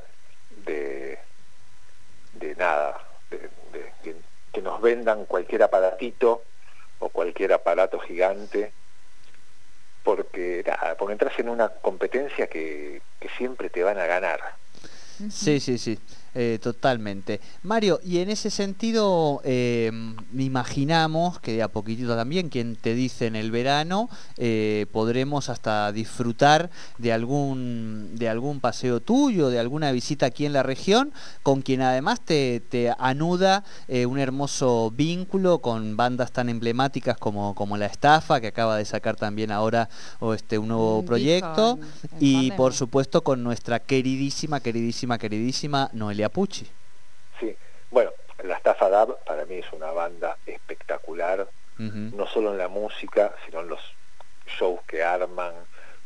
de, 0.66 1.20
de 2.34 2.56
nada, 2.56 2.98
de, 3.30 3.50
que, 4.54 4.62
nos 4.62 4.82
vendan 4.82 5.26
cualquier 5.26 5.64
aparatito 5.64 6.44
o 7.00 7.10
cualquier 7.10 7.52
aparato 7.52 8.00
gigante, 8.00 8.72
porque 10.04 10.64
nada, 10.66 10.96
porque 10.96 11.14
entras 11.14 11.38
en 11.40 11.50
una 11.50 11.70
competencia 11.70 12.48
que, 12.48 13.02
que 13.20 13.30
siempre 13.38 13.70
te 13.70 13.84
van 13.84 13.98
a 13.98 14.06
ganar. 14.06 14.61
Sí, 15.30 15.60
sí, 15.60 15.78
sí. 15.78 15.98
Eh, 16.34 16.60
totalmente. 16.62 17.42
Mario, 17.62 18.00
y 18.06 18.20
en 18.20 18.30
ese 18.30 18.50
sentido, 18.50 19.42
eh, 19.44 19.92
imaginamos 20.38 21.42
que 21.42 21.54
de 21.54 21.62
a 21.62 21.68
poquitito 21.68 22.16
también, 22.16 22.48
quien 22.48 22.78
te 22.78 22.96
dice 22.96 23.26
en 23.26 23.36
el 23.36 23.52
verano, 23.52 24.10
eh, 24.38 24.86
podremos 24.94 25.50
hasta 25.50 25.92
disfrutar 25.92 26.70
de 26.98 27.12
algún, 27.12 28.12
de 28.16 28.30
algún 28.30 28.62
paseo 28.62 29.02
tuyo, 29.02 29.50
de 29.50 29.60
alguna 29.60 29.92
visita 29.92 30.28
aquí 30.28 30.46
en 30.46 30.54
la 30.54 30.64
región, 30.64 31.12
con 31.44 31.62
quien 31.62 31.82
además 31.82 32.22
te, 32.22 32.62
te 32.62 32.94
anuda 32.98 33.66
un 33.90 34.18
hermoso 34.18 34.92
vínculo 34.96 35.60
con 35.60 35.98
bandas 35.98 36.32
tan 36.32 36.48
emblemáticas 36.48 37.18
como, 37.18 37.56
como 37.56 37.76
La 37.76 37.88
Estafa, 37.88 38.40
que 38.40 38.48
acaba 38.48 38.78
de 38.78 38.86
sacar 38.86 39.18
también 39.18 39.52
ahora 39.52 39.90
o 40.20 40.34
este, 40.34 40.58
un 40.58 40.70
nuevo 40.70 41.04
proyecto, 41.04 41.78
y 42.22 42.52
por 42.52 42.74
supuesto 42.74 43.22
con 43.22 43.44
nuestra 43.44 43.80
queridísima, 43.80 44.62
queridísima, 44.62 45.18
queridísima 45.18 45.90
Noelia 45.94 46.21
Pucci. 46.30 46.70
Sí, 47.40 47.56
bueno, 47.90 48.12
la 48.44 48.56
Estafa 48.56 48.90
Dab 48.90 49.24
para 49.24 49.46
mí 49.46 49.56
es 49.56 49.72
una 49.74 49.92
banda 49.92 50.38
espectacular, 50.46 51.48
no 51.78 52.28
solo 52.28 52.52
en 52.52 52.60
la 52.60 52.68
música, 52.68 53.34
sino 53.46 53.62
en 53.62 53.70
los 53.70 53.80
shows 54.46 54.82
que 54.88 55.02
arman, 55.04 55.54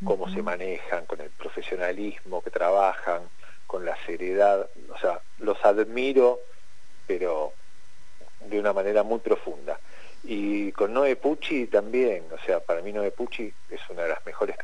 cómo 0.03 0.29
se 0.29 0.41
manejan, 0.41 1.05
con 1.05 1.19
el 1.19 1.29
profesionalismo 1.31 2.41
que 2.41 2.49
trabajan, 2.49 3.23
con 3.67 3.83
la 3.83 3.97
seriedad, 4.05 4.69
o 4.89 4.97
sea, 4.99 5.19
los 5.39 5.63
admiro, 5.65 6.39
pero 7.07 7.53
de 8.41 8.59
una 8.59 8.73
manera 8.73 9.03
muy 9.03 9.19
profunda. 9.19 9.79
Y 10.23 10.71
con 10.71 10.93
Noe 10.93 11.15
Pucci 11.15 11.67
también, 11.67 12.25
o 12.31 12.37
sea, 12.45 12.59
para 12.59 12.81
mí 12.81 12.91
Noe 12.91 13.11
Pucci 13.11 13.53
es 13.69 13.81
una 13.89 14.03
de 14.03 14.09
las 14.09 14.25
mejores 14.25 14.55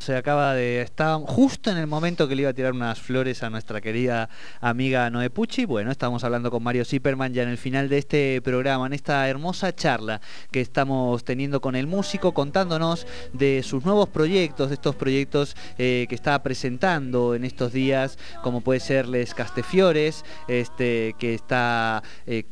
se 0.00 0.16
acaba 0.16 0.54
de... 0.54 0.80
Está 0.80 1.16
justo 1.26 1.70
en 1.70 1.76
el 1.76 1.86
momento 1.86 2.26
que 2.26 2.34
le 2.34 2.42
iba 2.42 2.50
a 2.50 2.54
tirar 2.54 2.72
unas 2.72 2.98
flores 2.98 3.42
a 3.42 3.50
nuestra 3.50 3.82
querida 3.82 4.30
amiga 4.62 5.10
Noé 5.10 5.28
Pucci. 5.28 5.66
Bueno, 5.66 5.90
estamos 5.90 6.24
hablando 6.24 6.50
con 6.50 6.62
Mario 6.62 6.86
Zipperman 6.86 7.34
ya 7.34 7.42
en 7.42 7.50
el 7.50 7.58
final 7.58 7.90
de 7.90 7.98
este 7.98 8.40
programa, 8.40 8.86
en 8.86 8.94
esta 8.94 9.28
hermosa 9.28 9.74
charla 9.74 10.22
que 10.50 10.62
estamos 10.62 11.22
teniendo 11.22 11.60
con 11.60 11.76
el 11.76 11.86
músico, 11.86 12.32
contándonos 12.32 13.06
de 13.34 13.62
sus 13.62 13.84
nuevos 13.84 14.08
proyectos, 14.08 14.70
de 14.70 14.74
estos 14.74 14.96
proyectos 14.96 15.54
eh, 15.76 16.06
que 16.08 16.14
está 16.14 16.42
presentando 16.42 17.34
en 17.34 17.44
estos 17.44 17.74
días, 17.74 18.18
como 18.42 18.62
puede 18.62 18.80
ser 18.80 19.06
Les 19.06 19.34
Castefiores, 19.34 20.24
este, 20.48 21.14
que 21.18 21.34
está 21.34 22.02
eh, 22.26 22.44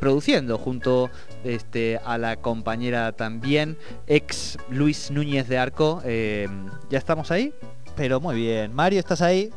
produciendo 0.00 0.56
junto 0.56 1.10
este, 1.44 2.00
a 2.06 2.16
la 2.16 2.36
compañera 2.36 3.12
también, 3.12 3.76
ex 4.06 4.56
Luis 4.70 5.10
Núñez 5.10 5.46
de 5.46 5.58
Arco. 5.58 6.00
Eh, 6.06 6.48
¿Ya 6.88 6.98
estamos 6.98 7.30
ahí? 7.30 7.54
Pero 7.96 8.20
muy 8.20 8.36
bien. 8.36 8.74
Mario, 8.74 8.98
¿estás 8.98 9.22
ahí? 9.22 9.52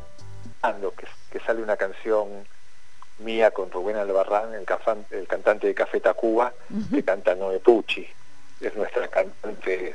Que, 0.96 1.06
que 1.30 1.44
sale 1.44 1.62
una 1.62 1.76
canción 1.76 2.28
mía 3.18 3.50
con 3.50 3.70
Rubén 3.70 3.96
Albarrán, 3.96 4.54
el, 4.54 4.66
el 5.10 5.26
cantante 5.26 5.66
de 5.66 5.74
Café 5.74 6.00
Tacuba, 6.00 6.52
que 6.90 7.02
canta 7.02 7.34
Noe 7.34 7.60
Pucci. 7.60 8.06
Es 8.60 8.74
nuestra 8.76 9.08
cantante 9.08 9.94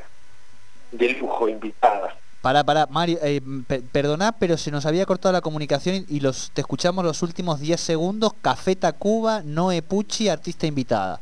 de 0.91 1.09
lujo 1.13 1.47
invitada. 1.49 2.15
Para, 2.41 2.63
para, 2.63 2.85
Mario, 2.85 3.19
eh, 3.21 3.41
perdona, 3.91 4.31
pero 4.31 4.57
se 4.57 4.71
nos 4.71 4.85
había 4.85 5.05
cortado 5.05 5.33
la 5.33 5.41
comunicación 5.41 6.05
y 6.07 6.21
los 6.21 6.51
te 6.51 6.61
escuchamos 6.61 7.03
los 7.03 7.21
últimos 7.21 7.59
10 7.59 7.79
segundos. 7.79 8.33
Café 8.41 8.75
Tacuba, 8.75 9.41
Noe 9.43 9.81
Pucci, 9.81 10.29
artista 10.29 10.65
invitada. 10.65 11.21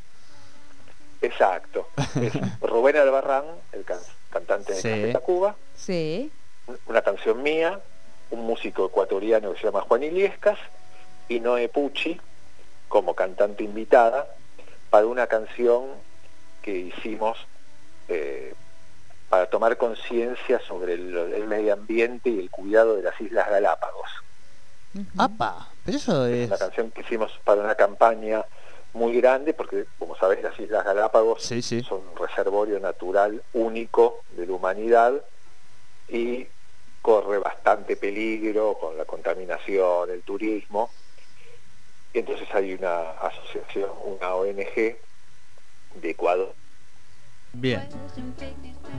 Exacto. 1.22 1.88
Rubén 2.62 2.98
Albarrán, 2.98 3.46
el 3.72 3.84
cantante 4.38 4.74
de 4.74 4.82
Café 4.82 5.14
Tacuba, 5.14 5.56
Sí. 5.76 6.32
Una 6.86 7.02
canción 7.02 7.42
mía, 7.42 7.80
un 8.30 8.46
músico 8.46 8.88
ecuatoriano 8.88 9.54
que 9.54 9.60
se 9.60 9.66
llama 9.66 9.82
Juan 9.82 10.04
Iliescas 10.04 10.60
y 11.30 11.40
Noé 11.40 11.70
Pucci 11.70 12.20
como 12.88 13.14
cantante 13.14 13.64
invitada 13.64 14.28
para 14.90 15.08
una 15.08 15.28
canción 15.28 15.86
que 16.62 16.72
hicimos 16.78 17.38
eh, 18.10 18.54
para 19.30 19.50
tomar 19.50 19.78
conciencia 19.78 20.60
sobre 20.60 20.94
el, 20.94 21.48
medio 21.48 21.74
ambiente 21.74 22.30
y 22.30 22.40
el 22.40 22.50
cuidado 22.50 22.96
de 22.96 23.04
las 23.04 23.20
Islas 23.20 23.50
Galápagos. 23.50 24.10
¡Apa! 25.18 25.70
Pero 25.86 25.98
eso 25.98 26.26
es... 26.26 26.48
Una 26.48 26.58
canción 26.58 26.92
que 26.92 27.02
hicimos 27.02 27.32
para 27.44 27.62
una 27.62 27.76
campaña 27.76 28.46
muy 28.94 29.20
grande, 29.20 29.54
porque 29.54 29.86
como 30.00 30.16
sabéis 30.16 30.44
las 30.44 30.58
Islas 30.60 30.86
Galápagos 30.86 31.44
son 31.44 32.02
reservorio 32.38 32.80
natural 32.80 33.42
único 33.54 34.22
de 34.32 34.46
la 34.46 34.54
humanidad 34.54 35.24
y 36.08 36.46
corre 37.02 37.40
bastante 37.40 37.96
peligro 37.96 38.78
con 38.80 38.96
la 38.96 39.06
contaminación, 39.06 40.12
el 40.12 40.22
turismo. 40.22 40.92
Entonces 42.14 42.48
hay 42.54 42.74
una 42.74 43.12
asociación, 43.12 43.90
una 44.04 44.36
ONG 44.36 44.76
de 44.76 46.10
Ecuador. 46.10 46.54
Bien. 47.60 47.82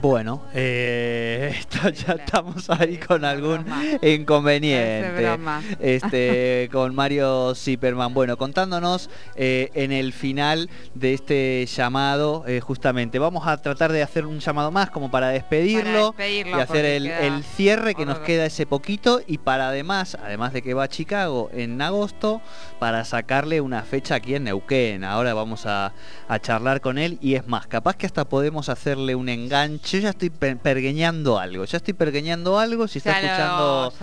Bueno, 0.01 0.43
eh, 0.53 1.59
ya 2.05 2.13
estamos 2.13 2.69
ahí 2.69 2.97
con 2.97 3.25
algún 3.25 3.65
inconveniente. 4.01 5.29
Este, 5.79 6.69
con 6.71 6.95
Mario 6.95 7.53
Zipperman. 7.55 8.13
Bueno, 8.13 8.37
contándonos 8.37 9.09
eh, 9.35 9.69
en 9.73 9.91
el 9.91 10.13
final 10.13 10.69
de 10.93 11.13
este 11.13 11.65
llamado, 11.65 12.43
eh, 12.47 12.59
justamente, 12.61 13.19
vamos 13.19 13.47
a 13.47 13.57
tratar 13.57 13.91
de 13.91 14.01
hacer 14.01 14.25
un 14.25 14.39
llamado 14.39 14.71
más 14.71 14.89
como 14.89 15.11
para 15.11 15.29
despedirlo, 15.29 16.15
y 16.17 16.49
hacer 16.53 16.85
el, 16.85 17.43
cierre 17.43 17.95
que 17.95 18.05
nos 18.05 18.19
queda 18.19 18.45
ese 18.45 18.65
poquito 18.65 19.21
y 19.25 19.37
para 19.37 19.69
además, 19.69 20.17
además 20.23 20.53
de 20.53 20.61
que 20.61 20.73
va 20.73 20.83
a 20.83 20.87
Chicago 20.87 21.49
en 21.53 21.81
agosto, 21.81 22.41
para 22.79 23.03
sacarle 23.05 23.61
una 23.61 23.83
fecha 23.83 24.15
aquí 24.15 24.35
en 24.35 24.45
Neuquén. 24.45 25.03
Ahora 25.03 25.33
vamos 25.33 25.65
a, 25.65 25.93
a 26.27 26.39
charlar 26.39 26.81
con 26.81 26.97
él 26.97 27.17
y 27.21 27.35
es 27.35 27.47
más, 27.47 27.67
capaz 27.67 27.95
que 27.95 28.05
hasta 28.05 28.25
podemos 28.25 28.48
hacerle 28.69 29.15
un 29.15 29.29
enganche 29.29 29.89
yo 29.89 29.99
ya 29.99 30.09
estoy 30.09 30.29
pergueñando 30.29 31.39
algo, 31.39 31.65
ya 31.65 31.77
estoy 31.77 31.93
pergueñando 31.93 32.59
algo, 32.59 32.87
si 32.87 32.99
está 32.99 33.19
escuchando 33.19 33.93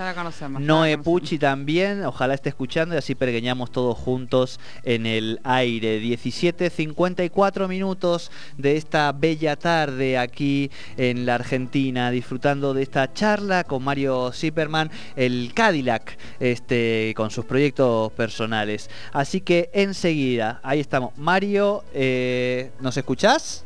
Noé 0.61 0.99
Pucci 0.99 1.39
también, 1.39 2.05
ojalá 2.05 2.35
esté 2.35 2.49
escuchando 2.49 2.95
y 2.95 2.99
así 2.99 3.15
pergueñamos 3.15 3.71
todos 3.71 3.97
juntos 3.97 4.59
en 4.83 5.07
el 5.07 5.41
aire. 5.45 6.01
17.54 6.01 7.69
minutos 7.69 8.31
de 8.57 8.77
esta 8.77 9.13
bella 9.13 9.57
tarde 9.57 10.19
aquí 10.19 10.71
en 10.97 11.27
la 11.27 11.37
Argentina, 11.37 12.11
disfrutando 12.11 12.75
de 12.75 12.83
esta 12.83 13.13
charla 13.13 13.65
con 13.65 13.83
Mario 13.85 14.33
Zipperman, 14.33 14.91
el 15.17 15.53
Cadillac, 15.55 16.19
este, 16.41 17.15
con 17.17 17.31
sus 17.31 17.45
proyectos 17.45 18.13
personales. 18.13 18.91
Así 19.13 19.41
que 19.41 19.71
enseguida, 19.73 20.61
ahí 20.63 20.81
estamos. 20.81 21.17
Mario, 21.17 21.85
eh, 21.95 22.71
¿nos 22.81 22.97
escuchás? 22.97 23.66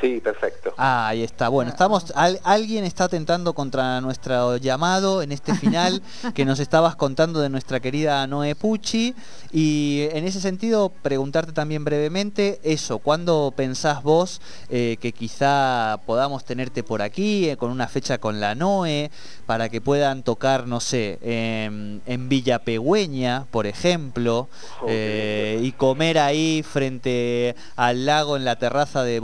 Sí, 0.00 0.20
perfecto. 0.20 0.74
Ah, 0.76 1.08
ahí 1.08 1.22
está. 1.22 1.48
Bueno, 1.48 1.70
estamos. 1.70 2.12
alguien 2.44 2.84
está 2.84 3.04
atentando 3.04 3.52
contra 3.52 4.00
nuestro 4.00 4.56
llamado 4.56 5.22
en 5.22 5.32
este 5.32 5.54
final 5.54 6.02
que 6.34 6.44
nos 6.44 6.60
estabas 6.60 6.94
contando 6.94 7.40
de 7.40 7.48
nuestra 7.48 7.80
querida 7.80 8.26
Noé 8.26 8.54
Pucci. 8.54 9.14
Y 9.52 10.06
en 10.12 10.24
ese 10.24 10.40
sentido, 10.40 10.92
preguntarte 11.02 11.52
también 11.52 11.84
brevemente 11.84 12.60
eso. 12.62 12.98
¿Cuándo 12.98 13.52
pensás 13.56 14.02
vos 14.02 14.40
eh, 14.68 14.98
que 15.00 15.12
quizá 15.12 16.00
podamos 16.06 16.44
tenerte 16.44 16.84
por 16.84 17.02
aquí 17.02 17.48
eh, 17.48 17.56
con 17.56 17.70
una 17.70 17.88
fecha 17.88 18.18
con 18.18 18.40
la 18.40 18.54
Noé 18.54 19.10
para 19.46 19.68
que 19.68 19.80
puedan 19.80 20.22
tocar, 20.22 20.66
no 20.66 20.78
sé, 20.78 21.18
en 21.22 22.28
Villa 22.28 22.60
Pegüeña, 22.60 23.46
por 23.50 23.66
ejemplo, 23.66 24.48
eh, 24.86 25.58
y 25.62 25.72
comer 25.72 26.18
ahí 26.18 26.62
frente 26.62 27.56
al 27.76 28.06
lago 28.06 28.36
en 28.36 28.44
la 28.44 28.56
terraza 28.56 29.02
de 29.02 29.18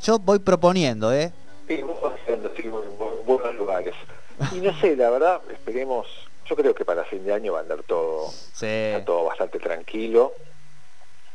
Yo 0.00 0.18
voy 0.18 0.38
proponiendo, 0.38 1.12
¿eh? 1.12 1.32
Sí, 1.68 1.82
haciendo, 2.22 2.52
sí, 2.56 2.68
buenos 3.24 3.54
lugares. 3.54 3.94
Y 4.52 4.56
no 4.56 4.72
sé, 4.80 4.96
la 4.96 5.10
verdad, 5.10 5.40
esperemos, 5.50 6.06
yo 6.46 6.56
creo 6.56 6.74
que 6.74 6.84
para 6.84 7.04
fin 7.04 7.24
de 7.24 7.32
año 7.32 7.52
va 7.52 7.58
a 7.58 7.62
andar 7.62 7.82
todo, 7.82 8.32
todo 9.04 9.24
bastante 9.24 9.58
tranquilo. 9.58 10.32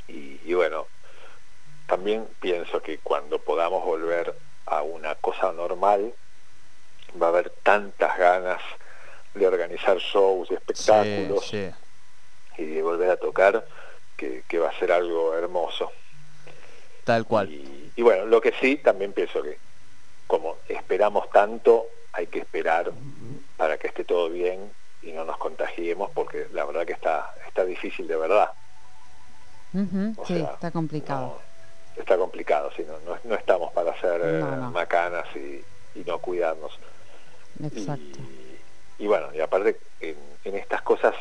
Y, 0.08 0.54
bueno, 0.54 0.88
también 1.88 2.28
pienso 2.40 2.82
que 2.82 3.00
cuando 3.00 3.40
podamos 3.40 3.84
volver 3.86 4.36
a 4.66 4.82
una 4.82 5.16
cosa 5.16 5.52
normal, 5.52 6.14
va 7.22 7.28
a 7.28 7.30
haber 7.30 7.50
tantas 7.64 8.18
ganas 8.18 8.62
de 9.34 9.48
organizar 9.48 9.98
shows, 9.98 10.50
de 10.50 10.56
espectáculos 10.56 11.54
y 12.58 12.66
de 12.66 12.82
volver 12.82 13.10
a 13.10 13.18
tocar 13.18 13.66
que, 14.16 14.60
va 14.60 14.70
a 14.70 14.80
ser 14.80 14.92
algo 14.92 15.34
hermoso. 15.36 15.92
Tal 17.06 17.26
cual. 17.26 17.50
Y 17.96 18.02
bueno, 18.02 18.26
lo 18.26 18.42
que 18.42 18.52
sí, 18.60 18.76
también 18.78 19.14
pienso 19.14 19.42
que 19.42 19.58
como 20.28 20.58
esperamos 20.68 21.30
tanto, 21.30 21.88
hay 22.12 22.28
que 22.28 22.40
esperar 22.40 22.92
para 23.58 23.78
que 23.78 23.88
esté 23.88 24.04
todo 24.04 24.30
bien 24.30 24.72
y 25.02 25.12
no 25.12 25.24
nos 25.24 25.38
contagiemos, 25.38 26.10
porque 26.12 26.48
la 26.52 26.66
verdad 26.66 26.86
que 26.86 26.94
está, 26.94 27.34
está 27.48 27.64
difícil 27.64 28.08
de 28.08 28.18
verdad. 28.18 28.50
sí, 30.26 30.36
está 30.36 30.72
complicado. 30.72 31.40
está 31.96 32.18
complicado, 32.18 32.72
sí, 32.76 32.86
no, 32.88 33.18
no, 33.24 33.36
estamos 33.36 33.72
para 33.72 33.92
hacer 33.92 34.22
eh, 34.24 34.44
macanas 34.72 35.28
y, 35.36 35.64
no 36.06 36.20
cuidarnos. 36.20 36.78
Exacto. 37.64 38.20
Y, 38.98 39.08
bueno, 39.08 39.28
y 39.34 39.40
aparte 39.40 39.80
en, 40.02 40.18
en 40.44 40.56
estas 40.56 40.82
cosas 40.82 41.16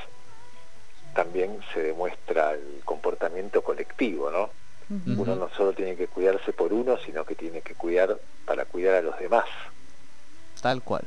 también 1.15 1.61
se 1.73 1.81
demuestra 1.81 2.53
el 2.53 2.81
comportamiento 2.85 3.63
colectivo, 3.63 4.31
¿no? 4.31 4.51
Uno 4.89 5.37
no 5.37 5.49
solo 5.57 5.73
tiene 5.73 5.97
que 5.97 6.09
cuidarse 6.09 6.53
por 6.53 6.73
uno, 6.73 6.99
sino 6.99 7.25
que 7.25 7.35
tiene 7.35 7.63
que 7.63 7.75
cuidar 7.75 8.19
para 8.45 8.65
cuidar 8.67 8.97
a 8.97 9.03
los 9.03 9.19
demás. 9.19 9.47
Tal 10.61 10.83
cual. 10.83 11.05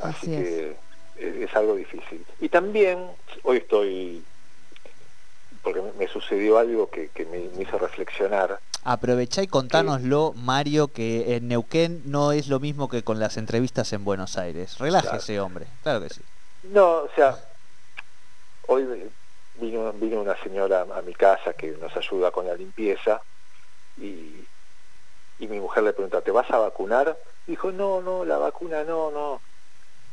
Así, 0.00 0.26
que 0.26 0.76
es. 1.16 1.54
algo 1.54 1.76
difícil. 1.76 2.24
Y 2.40 2.48
también, 2.48 3.06
hoy 3.44 3.58
estoy, 3.58 4.24
porque 5.62 5.82
me 5.98 6.08
sucedió 6.08 6.58
algo 6.58 6.90
que, 6.90 7.10
me, 7.30 7.62
hizo 7.62 7.78
reflexionar. 7.78 8.58
Aprovechá 8.84 9.42
y 9.42 9.48
contánoslo, 9.48 10.32
Mario, 10.36 10.88
que 10.88 11.36
en 11.36 11.48
Neuquén 11.48 12.02
no 12.04 12.32
es 12.32 12.48
lo 12.48 12.60
mismo 12.60 12.88
que 12.88 13.02
con 13.02 13.18
las 13.18 13.36
entrevistas 13.36 13.92
en 13.92 14.04
Buenos 14.04 14.38
Aires. 14.38 14.78
Relájese, 14.78 15.40
hombre. 15.40 15.66
Claro 15.82 16.00
que 16.02 16.10
sí. 16.10 16.20
No, 16.64 16.98
o 16.98 17.08
sea, 17.14 17.36
hoy 18.66 18.84
vino, 19.60 19.92
vino 19.92 20.20
una 20.20 20.36
señora 20.42 20.82
a 20.82 21.02
mi 21.02 21.14
casa 21.14 21.52
que 21.52 21.72
nos 21.72 21.96
ayuda 21.96 22.30
con 22.30 22.46
la 22.46 22.54
limpieza 22.54 23.20
y, 23.96 24.46
y 25.38 25.48
mi 25.48 25.60
mujer 25.60 25.84
le 25.84 25.92
pregunta, 25.92 26.20
¿te 26.20 26.30
vas 26.30 26.50
a 26.50 26.58
vacunar? 26.58 27.18
Dijo, 27.46 27.70
no, 27.72 28.00
no, 28.00 28.24
la 28.24 28.38
vacuna 28.38 28.84
no, 28.84 29.10
no. 29.10 29.40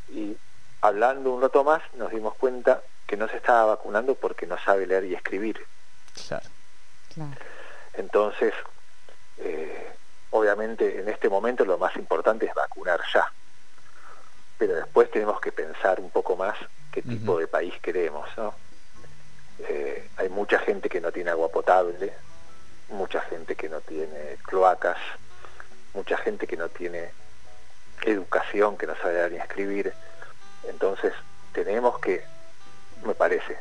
Y 0.09 0.35
hablando 0.81 1.31
un 1.31 1.41
rato 1.41 1.63
más 1.63 1.81
nos 1.95 2.11
dimos 2.11 2.35
cuenta 2.35 2.83
que 3.07 3.17
no 3.17 3.27
se 3.27 3.37
estaba 3.37 3.65
vacunando 3.65 4.15
porque 4.15 4.45
no 4.45 4.57
sabe 4.57 4.87
leer 4.87 5.05
y 5.05 5.15
escribir. 5.15 5.65
Claro. 7.13 7.35
Entonces, 7.93 8.53
eh, 9.37 9.93
obviamente 10.31 10.99
en 10.99 11.09
este 11.09 11.29
momento 11.29 11.65
lo 11.65 11.77
más 11.77 11.95
importante 11.95 12.45
es 12.45 12.53
vacunar 12.53 12.99
ya. 13.13 13.31
Pero 14.57 14.75
después 14.75 15.11
tenemos 15.11 15.39
que 15.41 15.51
pensar 15.51 15.99
un 15.99 16.09
poco 16.09 16.35
más 16.35 16.57
qué 16.91 17.01
tipo 17.01 17.39
de 17.39 17.47
país 17.47 17.73
queremos, 17.81 18.29
¿no? 18.37 18.53
Eh, 19.59 20.09
hay 20.17 20.29
mucha 20.29 20.59
gente 20.59 20.89
que 20.89 21.01
no 21.01 21.11
tiene 21.11 21.31
agua 21.31 21.49
potable, 21.49 22.13
mucha 22.89 23.21
gente 23.21 23.55
que 23.55 23.69
no 23.69 23.81
tiene 23.81 24.37
cloacas, 24.43 24.97
mucha 25.93 26.17
gente 26.17 26.47
que 26.47 26.57
no 26.57 26.69
tiene 26.69 27.11
educación, 28.03 28.77
que 28.77 28.87
no 28.87 28.95
sabe 28.97 29.13
leer 29.13 29.31
ni 29.31 29.37
escribir. 29.37 29.93
Entonces 30.67 31.13
tenemos 31.53 31.99
que, 31.99 32.23
me 33.05 33.13
parece, 33.15 33.57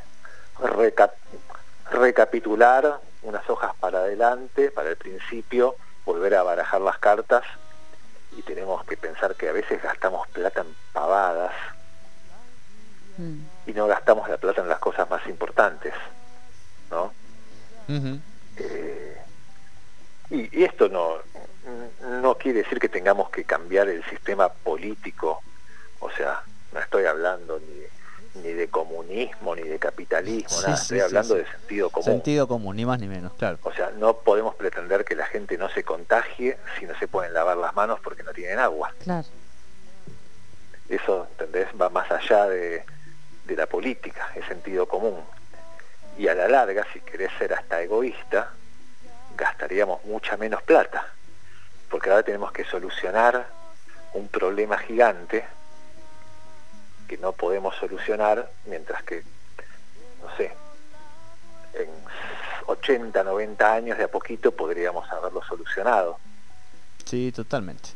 recapitular 1.90 3.00
unas 3.22 3.48
hojas 3.48 3.72
para 3.78 3.98
adelante, 3.98 4.70
para 4.70 4.90
el 4.90 4.96
principio, 4.96 5.76
volver 6.04 6.34
a 6.34 6.42
barajar 6.42 6.80
las 6.80 6.98
cartas 6.98 7.44
y 8.36 8.42
tenemos 8.42 8.84
que 8.86 8.96
pensar 8.96 9.34
que 9.36 9.48
a 9.48 9.52
veces 9.52 9.82
gastamos 9.82 10.26
plata 10.28 10.62
en 10.62 10.74
pavadas. 10.92 11.52
Mm 13.18 13.51
y 13.66 13.72
no 13.72 13.86
gastamos 13.86 14.28
la 14.28 14.36
plata 14.36 14.60
en 14.62 14.68
las 14.68 14.78
cosas 14.78 15.08
más 15.08 15.26
importantes, 15.26 15.92
¿no? 16.90 17.12
Eh, 18.56 19.16
y, 20.30 20.64
esto 20.64 20.88
no, 20.88 21.16
no 22.20 22.34
quiere 22.36 22.62
decir 22.62 22.78
que 22.78 22.88
tengamos 22.88 23.30
que 23.30 23.44
cambiar 23.44 23.88
el 23.88 24.02
sistema 24.04 24.48
político, 24.48 25.42
o 26.00 26.10
sea, 26.10 26.42
no 26.72 26.80
estoy 26.80 27.04
hablando 27.04 27.60
ni, 27.60 28.42
ni 28.42 28.52
de 28.52 28.68
comunismo 28.68 29.54
ni 29.54 29.62
de 29.62 29.78
capitalismo, 29.78 30.60
nada, 30.62 30.74
estoy 30.74 31.00
hablando 31.00 31.34
de 31.34 31.46
sentido 31.46 31.90
común. 31.90 32.04
Sentido 32.04 32.48
común, 32.48 32.76
ni 32.76 32.86
más 32.86 32.98
ni 32.98 33.08
menos, 33.08 33.32
claro. 33.34 33.58
O 33.62 33.72
sea, 33.72 33.90
no 33.90 34.14
podemos 34.18 34.54
pretender 34.54 35.04
que 35.04 35.14
la 35.14 35.26
gente 35.26 35.58
no 35.58 35.68
se 35.68 35.84
contagie 35.84 36.56
si 36.78 36.86
no 36.86 36.98
se 36.98 37.08
pueden 37.08 37.34
lavar 37.34 37.56
las 37.56 37.74
manos 37.74 38.00
porque 38.00 38.22
no 38.22 38.32
tienen 38.32 38.58
agua. 38.58 38.92
Claro. 39.02 39.28
Eso, 40.88 41.26
¿entendés? 41.32 41.68
Va 41.80 41.88
más 41.90 42.10
allá 42.10 42.48
de, 42.48 42.84
de 43.44 43.56
la 43.56 43.66
política, 43.66 44.30
es 44.34 44.46
sentido 44.46 44.86
común. 44.86 45.20
Y 46.18 46.28
a 46.28 46.34
la 46.34 46.48
larga, 46.48 46.86
si 46.92 47.00
querés 47.00 47.30
ser 47.38 47.54
hasta 47.54 47.82
egoísta, 47.82 48.52
gastaríamos 49.36 50.04
mucha 50.04 50.36
menos 50.36 50.62
plata, 50.62 51.06
porque 51.90 52.10
ahora 52.10 52.22
tenemos 52.22 52.52
que 52.52 52.64
solucionar 52.64 53.46
un 54.14 54.28
problema 54.28 54.78
gigante 54.78 55.44
que 57.08 57.16
no 57.18 57.32
podemos 57.32 57.74
solucionar 57.76 58.50
mientras 58.66 59.02
que, 59.04 59.22
no 60.22 60.36
sé, 60.36 60.52
en 61.74 61.88
80, 62.66 63.24
90 63.24 63.72
años 63.72 63.98
de 63.98 64.04
a 64.04 64.08
poquito 64.08 64.52
podríamos 64.52 65.10
haberlo 65.10 65.42
solucionado. 65.42 66.18
Sí, 67.04 67.32
totalmente. 67.32 67.90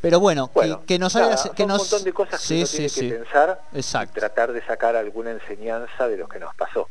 Pero 0.00 0.20
bueno, 0.20 0.50
que, 0.86 0.98
nos 0.98 1.16
haya... 1.16 1.36
Que 1.54 1.64
un 1.64 1.70
montón 1.70 2.04
de 2.04 2.12
cosas 2.12 2.46
que 2.46 2.54
uno 2.54 2.66
tiene 2.66 2.90
que 2.90 3.14
pensar 3.16 3.60
y 3.72 3.82
tratar 4.12 4.52
de 4.52 4.64
sacar 4.64 4.96
alguna 4.96 5.30
enseñanza 5.32 6.08
de 6.08 6.16
lo 6.16 6.28
que 6.28 6.38
nos 6.38 6.54
pasó. 6.54 6.88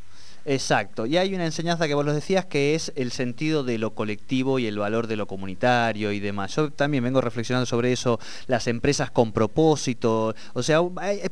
Exacto, 0.49 1.05
y 1.05 1.17
hay 1.17 1.35
una 1.35 1.43
enseñanza 1.43 1.89
que 1.89 1.93
vos 1.93 2.05
los 2.05 2.15
decías 2.15 2.45
que 2.45 2.73
es 2.73 2.93
el 2.95 3.11
sentido 3.11 3.65
de 3.65 3.77
lo 3.77 3.93
colectivo 3.93 4.59
y 4.59 4.65
el 4.65 4.79
valor 4.79 5.07
de 5.07 5.17
lo 5.17 5.27
comunitario 5.27 6.13
y 6.13 6.21
demás. 6.21 6.55
Yo 6.55 6.71
también 6.71 7.03
vengo 7.03 7.19
reflexionando 7.19 7.65
sobre 7.65 7.91
eso, 7.91 8.17
las 8.45 8.67
empresas 8.67 9.11
con 9.11 9.33
propósito, 9.33 10.33
o 10.53 10.63
sea, 10.63 10.79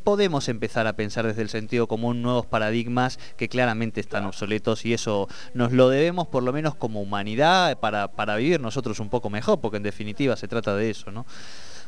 podemos 0.03 0.49
empezar 0.49 0.85
a 0.85 0.97
pensar 0.97 1.25
desde 1.25 1.43
el 1.43 1.47
sentido 1.47 1.87
común 1.87 2.21
nuevos 2.21 2.45
paradigmas 2.45 3.17
que 3.37 3.47
claramente 3.47 4.01
están 4.01 4.25
obsoletos 4.25 4.83
y 4.85 4.93
eso 4.93 5.29
nos 5.53 5.71
lo 5.71 5.87
debemos 5.87 6.27
por 6.27 6.43
lo 6.43 6.51
menos 6.51 6.75
como 6.75 7.01
humanidad 7.01 7.79
para, 7.79 8.09
para 8.11 8.35
vivir 8.35 8.59
nosotros 8.59 8.99
un 8.99 9.07
poco 9.07 9.29
mejor, 9.29 9.61
porque 9.61 9.77
en 9.77 9.83
definitiva 9.83 10.35
se 10.35 10.49
trata 10.49 10.75
de 10.75 10.89
eso, 10.89 11.13
¿no? 11.13 11.25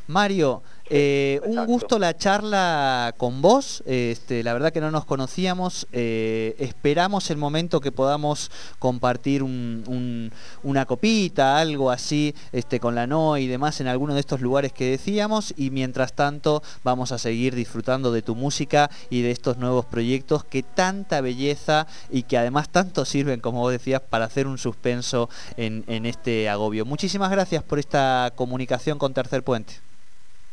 Mario, 0.08 0.62
eh, 0.88 1.38
un 1.44 1.66
gusto 1.66 1.98
la 1.98 2.16
charla 2.16 3.14
con 3.18 3.42
vos. 3.42 3.82
Este, 3.84 4.42
la 4.42 4.54
verdad 4.54 4.72
que 4.72 4.80
no 4.80 4.90
nos 4.90 5.04
conocíamos. 5.04 5.86
Eh, 5.92 6.56
esperamos 6.58 7.30
el 7.30 7.36
momento 7.36 7.80
que 7.80 7.92
podamos 7.92 8.50
compartir 8.78 9.42
una 9.42 10.86
copita, 10.86 11.58
algo 11.58 11.90
así, 11.90 12.34
este, 12.52 12.80
con 12.80 12.94
la 12.94 13.06
NOE 13.06 13.42
y 13.42 13.46
demás 13.48 13.82
en 13.82 13.86
alguno 13.86 14.14
de 14.14 14.20
estos 14.20 14.40
lugares 14.40 14.72
que 14.72 14.90
decíamos. 14.90 15.52
Y 15.58 15.70
mientras 15.70 16.14
tanto 16.14 16.62
vamos 16.82 17.12
a 17.12 17.18
seguir 17.18 17.54
disfrutando 17.54 18.10
de 18.10 18.22
tu 18.22 18.34
música 18.34 18.90
y 19.10 19.20
de 19.20 19.30
estos 19.30 19.58
nuevos 19.58 19.84
proyectos 19.84 20.42
que 20.42 20.62
tanta 20.62 21.20
belleza 21.20 21.86
y 22.10 22.22
que 22.22 22.38
además 22.38 22.70
tanto 22.70 23.04
sirven, 23.04 23.40
como 23.40 23.60
vos 23.60 23.72
decías, 23.72 24.00
para 24.00 24.24
hacer 24.24 24.46
un 24.46 24.56
suspenso 24.56 25.28
en, 25.58 25.84
en 25.86 26.06
este 26.06 26.48
agobio. 26.48 26.86
Muchísimas 26.86 27.30
gracias 27.30 27.62
por 27.62 27.78
esta 27.78 28.32
comunicación 28.34 28.98
con 28.98 29.12
Tercer 29.12 29.42
Puente. 29.42 29.74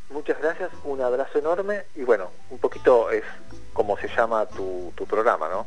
Muchas 0.09 0.39
gracias, 0.39 0.71
un 0.83 1.01
abrazo 1.01 1.39
enorme 1.39 1.83
y 1.95 2.03
bueno, 2.03 2.29
un 2.49 2.59
poquito 2.59 3.09
es 3.09 3.23
como 3.73 3.97
se 3.97 4.07
llama 4.07 4.45
tu, 4.45 4.91
programa, 5.07 5.49
¿no? 5.49 5.65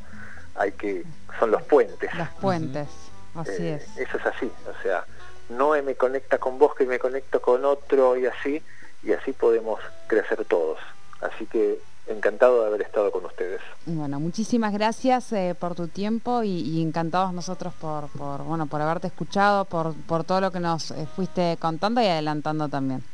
Hay 0.54 0.72
que, 0.72 1.04
son 1.38 1.50
los 1.50 1.62
puentes. 1.62 2.12
Los 2.14 2.28
puentes, 2.40 2.88
así 3.34 3.66
eh, 3.66 3.74
es. 3.74 3.96
Eso 3.98 4.16
es 4.16 4.26
así, 4.26 4.50
o 4.66 4.82
sea, 4.82 5.04
no 5.48 5.70
me 5.82 5.94
conecta 5.94 6.38
con 6.38 6.58
vos 6.58 6.74
que 6.74 6.86
me 6.86 6.98
conecto 6.98 7.40
con 7.40 7.64
otro 7.64 8.16
y 8.16 8.26
así, 8.26 8.62
y 9.02 9.12
así 9.12 9.32
podemos 9.32 9.80
crecer 10.06 10.44
todos. 10.44 10.78
Así 11.20 11.46
que 11.46 11.80
encantado 12.06 12.62
de 12.62 12.68
haber 12.68 12.82
estado 12.82 13.10
con 13.12 13.24
ustedes. 13.24 13.60
Bueno, 13.86 14.18
muchísimas 14.18 14.72
gracias 14.72 15.32
eh, 15.32 15.54
por 15.58 15.74
tu 15.74 15.88
tiempo 15.88 16.42
y, 16.42 16.82
encantados 16.82 17.32
nosotros 17.32 17.74
por, 17.74 18.08
bueno, 18.44 18.66
por 18.66 18.80
haberte 18.80 19.08
escuchado, 19.08 19.64
por, 19.64 19.94
por 20.06 20.24
todo 20.24 20.40
lo 20.40 20.50
que 20.50 20.60
nos 20.60 20.90
eh, 20.90 21.06
fuiste 21.14 21.56
contando 21.60 22.00
y 22.00 22.06
adelantando 22.06 22.68
también. 22.68 23.04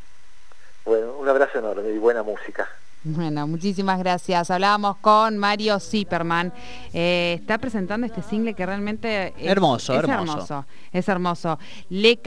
Un 1.25 1.31
abrazo 1.31 1.59
enorme 1.59 1.91
y 1.91 1.97
buena 1.97 2.23
música. 2.23 2.69
Bueno, 3.03 3.47
muchísimas 3.47 3.99
gracias. 3.99 4.51
Hablábamos 4.51 4.99
con 4.99 5.39
Mario 5.39 5.81
Zipperman. 5.81 6.53
Eh, 6.93 7.39
está 7.41 7.57
presentando 7.57 8.07
este 8.07 8.21
single 8.21 8.53
que 8.53 8.67
realmente 8.67 9.33
es 9.39 9.51
hermoso, 9.51 9.95
hermoso. 9.95 10.67
Es 10.93 11.09
hermoso. 11.09 11.59
Le 11.89 12.19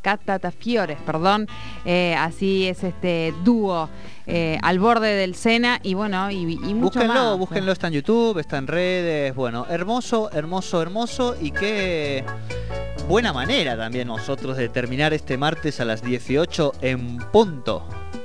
Catatafiores, 0.00 0.98
perdón. 1.04 1.46
Eh, 1.84 2.14
así 2.18 2.66
es 2.66 2.82
este 2.82 3.34
dúo 3.44 3.90
eh, 4.26 4.58
al 4.62 4.78
borde 4.78 5.14
del 5.16 5.34
Sena 5.34 5.78
y 5.82 5.92
bueno, 5.92 6.30
y, 6.30 6.36
y 6.36 6.72
mucho 6.72 7.00
búsquenlo, 7.00 7.36
Búsquenlo, 7.36 7.72
está 7.72 7.88
en 7.88 7.92
YouTube, 7.92 8.38
está 8.38 8.56
en 8.56 8.68
redes. 8.68 9.34
Bueno, 9.34 9.66
hermoso, 9.68 10.30
hermoso, 10.32 10.80
hermoso 10.80 11.36
y 11.38 11.50
qué 11.50 12.24
buena 13.06 13.34
manera 13.34 13.76
también 13.76 14.08
nosotros 14.08 14.56
de 14.56 14.70
terminar 14.70 15.12
este 15.12 15.36
martes 15.36 15.78
a 15.80 15.84
las 15.84 16.02
18 16.02 16.72
en 16.80 17.18
punto. 17.30 17.86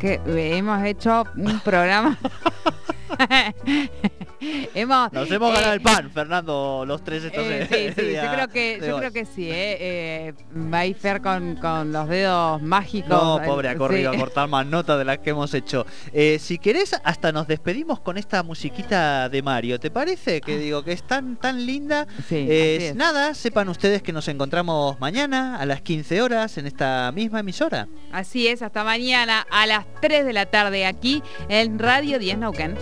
Que 0.00 0.20
hemos 0.26 0.84
hecho 0.84 1.24
un 1.36 1.60
programa 1.60 2.18
Nos 5.12 5.30
hemos 5.30 5.52
ganado 5.52 5.74
el 5.74 5.80
pan, 5.80 6.10
Fernando, 6.10 6.84
los 6.86 7.04
tres 7.04 7.24
estos 7.24 7.44
eh, 7.44 7.92
sí, 7.94 8.00
sí, 8.02 8.12
yo 8.14 8.32
creo 8.32 8.48
que, 8.48 8.82
yo 8.86 8.98
creo 8.98 9.12
que 9.12 9.24
sí, 9.24 9.50
¿eh? 9.50 9.76
eh 9.80 10.34
va 10.56 10.78
a 10.78 10.86
ir 10.86 10.96
Fer 10.96 11.20
con, 11.20 11.58
los 11.92 12.08
dedos 12.08 12.62
mágicos. 12.62 13.10
No, 13.10 13.40
pobre, 13.44 13.68
ha 13.68 13.76
corrido 13.76 14.10
a 14.10 14.16
cortar 14.16 14.48
más 14.48 14.66
notas 14.66 14.98
de 14.98 15.04
las 15.04 15.18
que 15.18 15.30
hemos 15.30 15.52
hecho. 15.54 15.86
Eh, 16.12 16.38
si 16.40 16.58
querés, 16.58 16.94
hasta 17.04 17.32
nos 17.32 17.46
despedimos 17.46 18.00
con 18.00 18.16
esta 18.16 18.42
musiquita 18.42 19.28
de 19.28 19.42
Mario. 19.42 19.78
¿Te 19.78 19.90
parece? 19.90 20.40
Que 20.40 20.58
digo 20.58 20.82
que 20.82 20.92
es 20.92 21.02
tan, 21.02 21.36
tan 21.36 21.66
linda. 21.66 22.06
Sí, 22.28 22.48
Nada, 22.94 23.34
sepan 23.34 23.68
ustedes 23.68 24.02
que 24.02 24.12
nos 24.12 24.28
encontramos 24.28 24.98
mañana 25.00 25.58
a 25.58 25.66
las 25.66 25.82
15 25.82 26.22
horas 26.22 26.56
en 26.58 26.66
esta 26.66 27.12
misma 27.12 27.40
emisora. 27.40 27.88
Así 28.12 28.48
es, 28.48 28.62
hasta 28.62 28.84
mañana 28.84 29.46
a 29.50 29.66
las 29.66 29.84
3 30.00 30.24
de 30.24 30.32
la 30.32 30.46
tarde 30.46 30.86
aquí 30.86 31.22
en 31.48 31.78
Radio 31.78 32.18
10 32.18 32.38
Nauquén. 32.38 32.76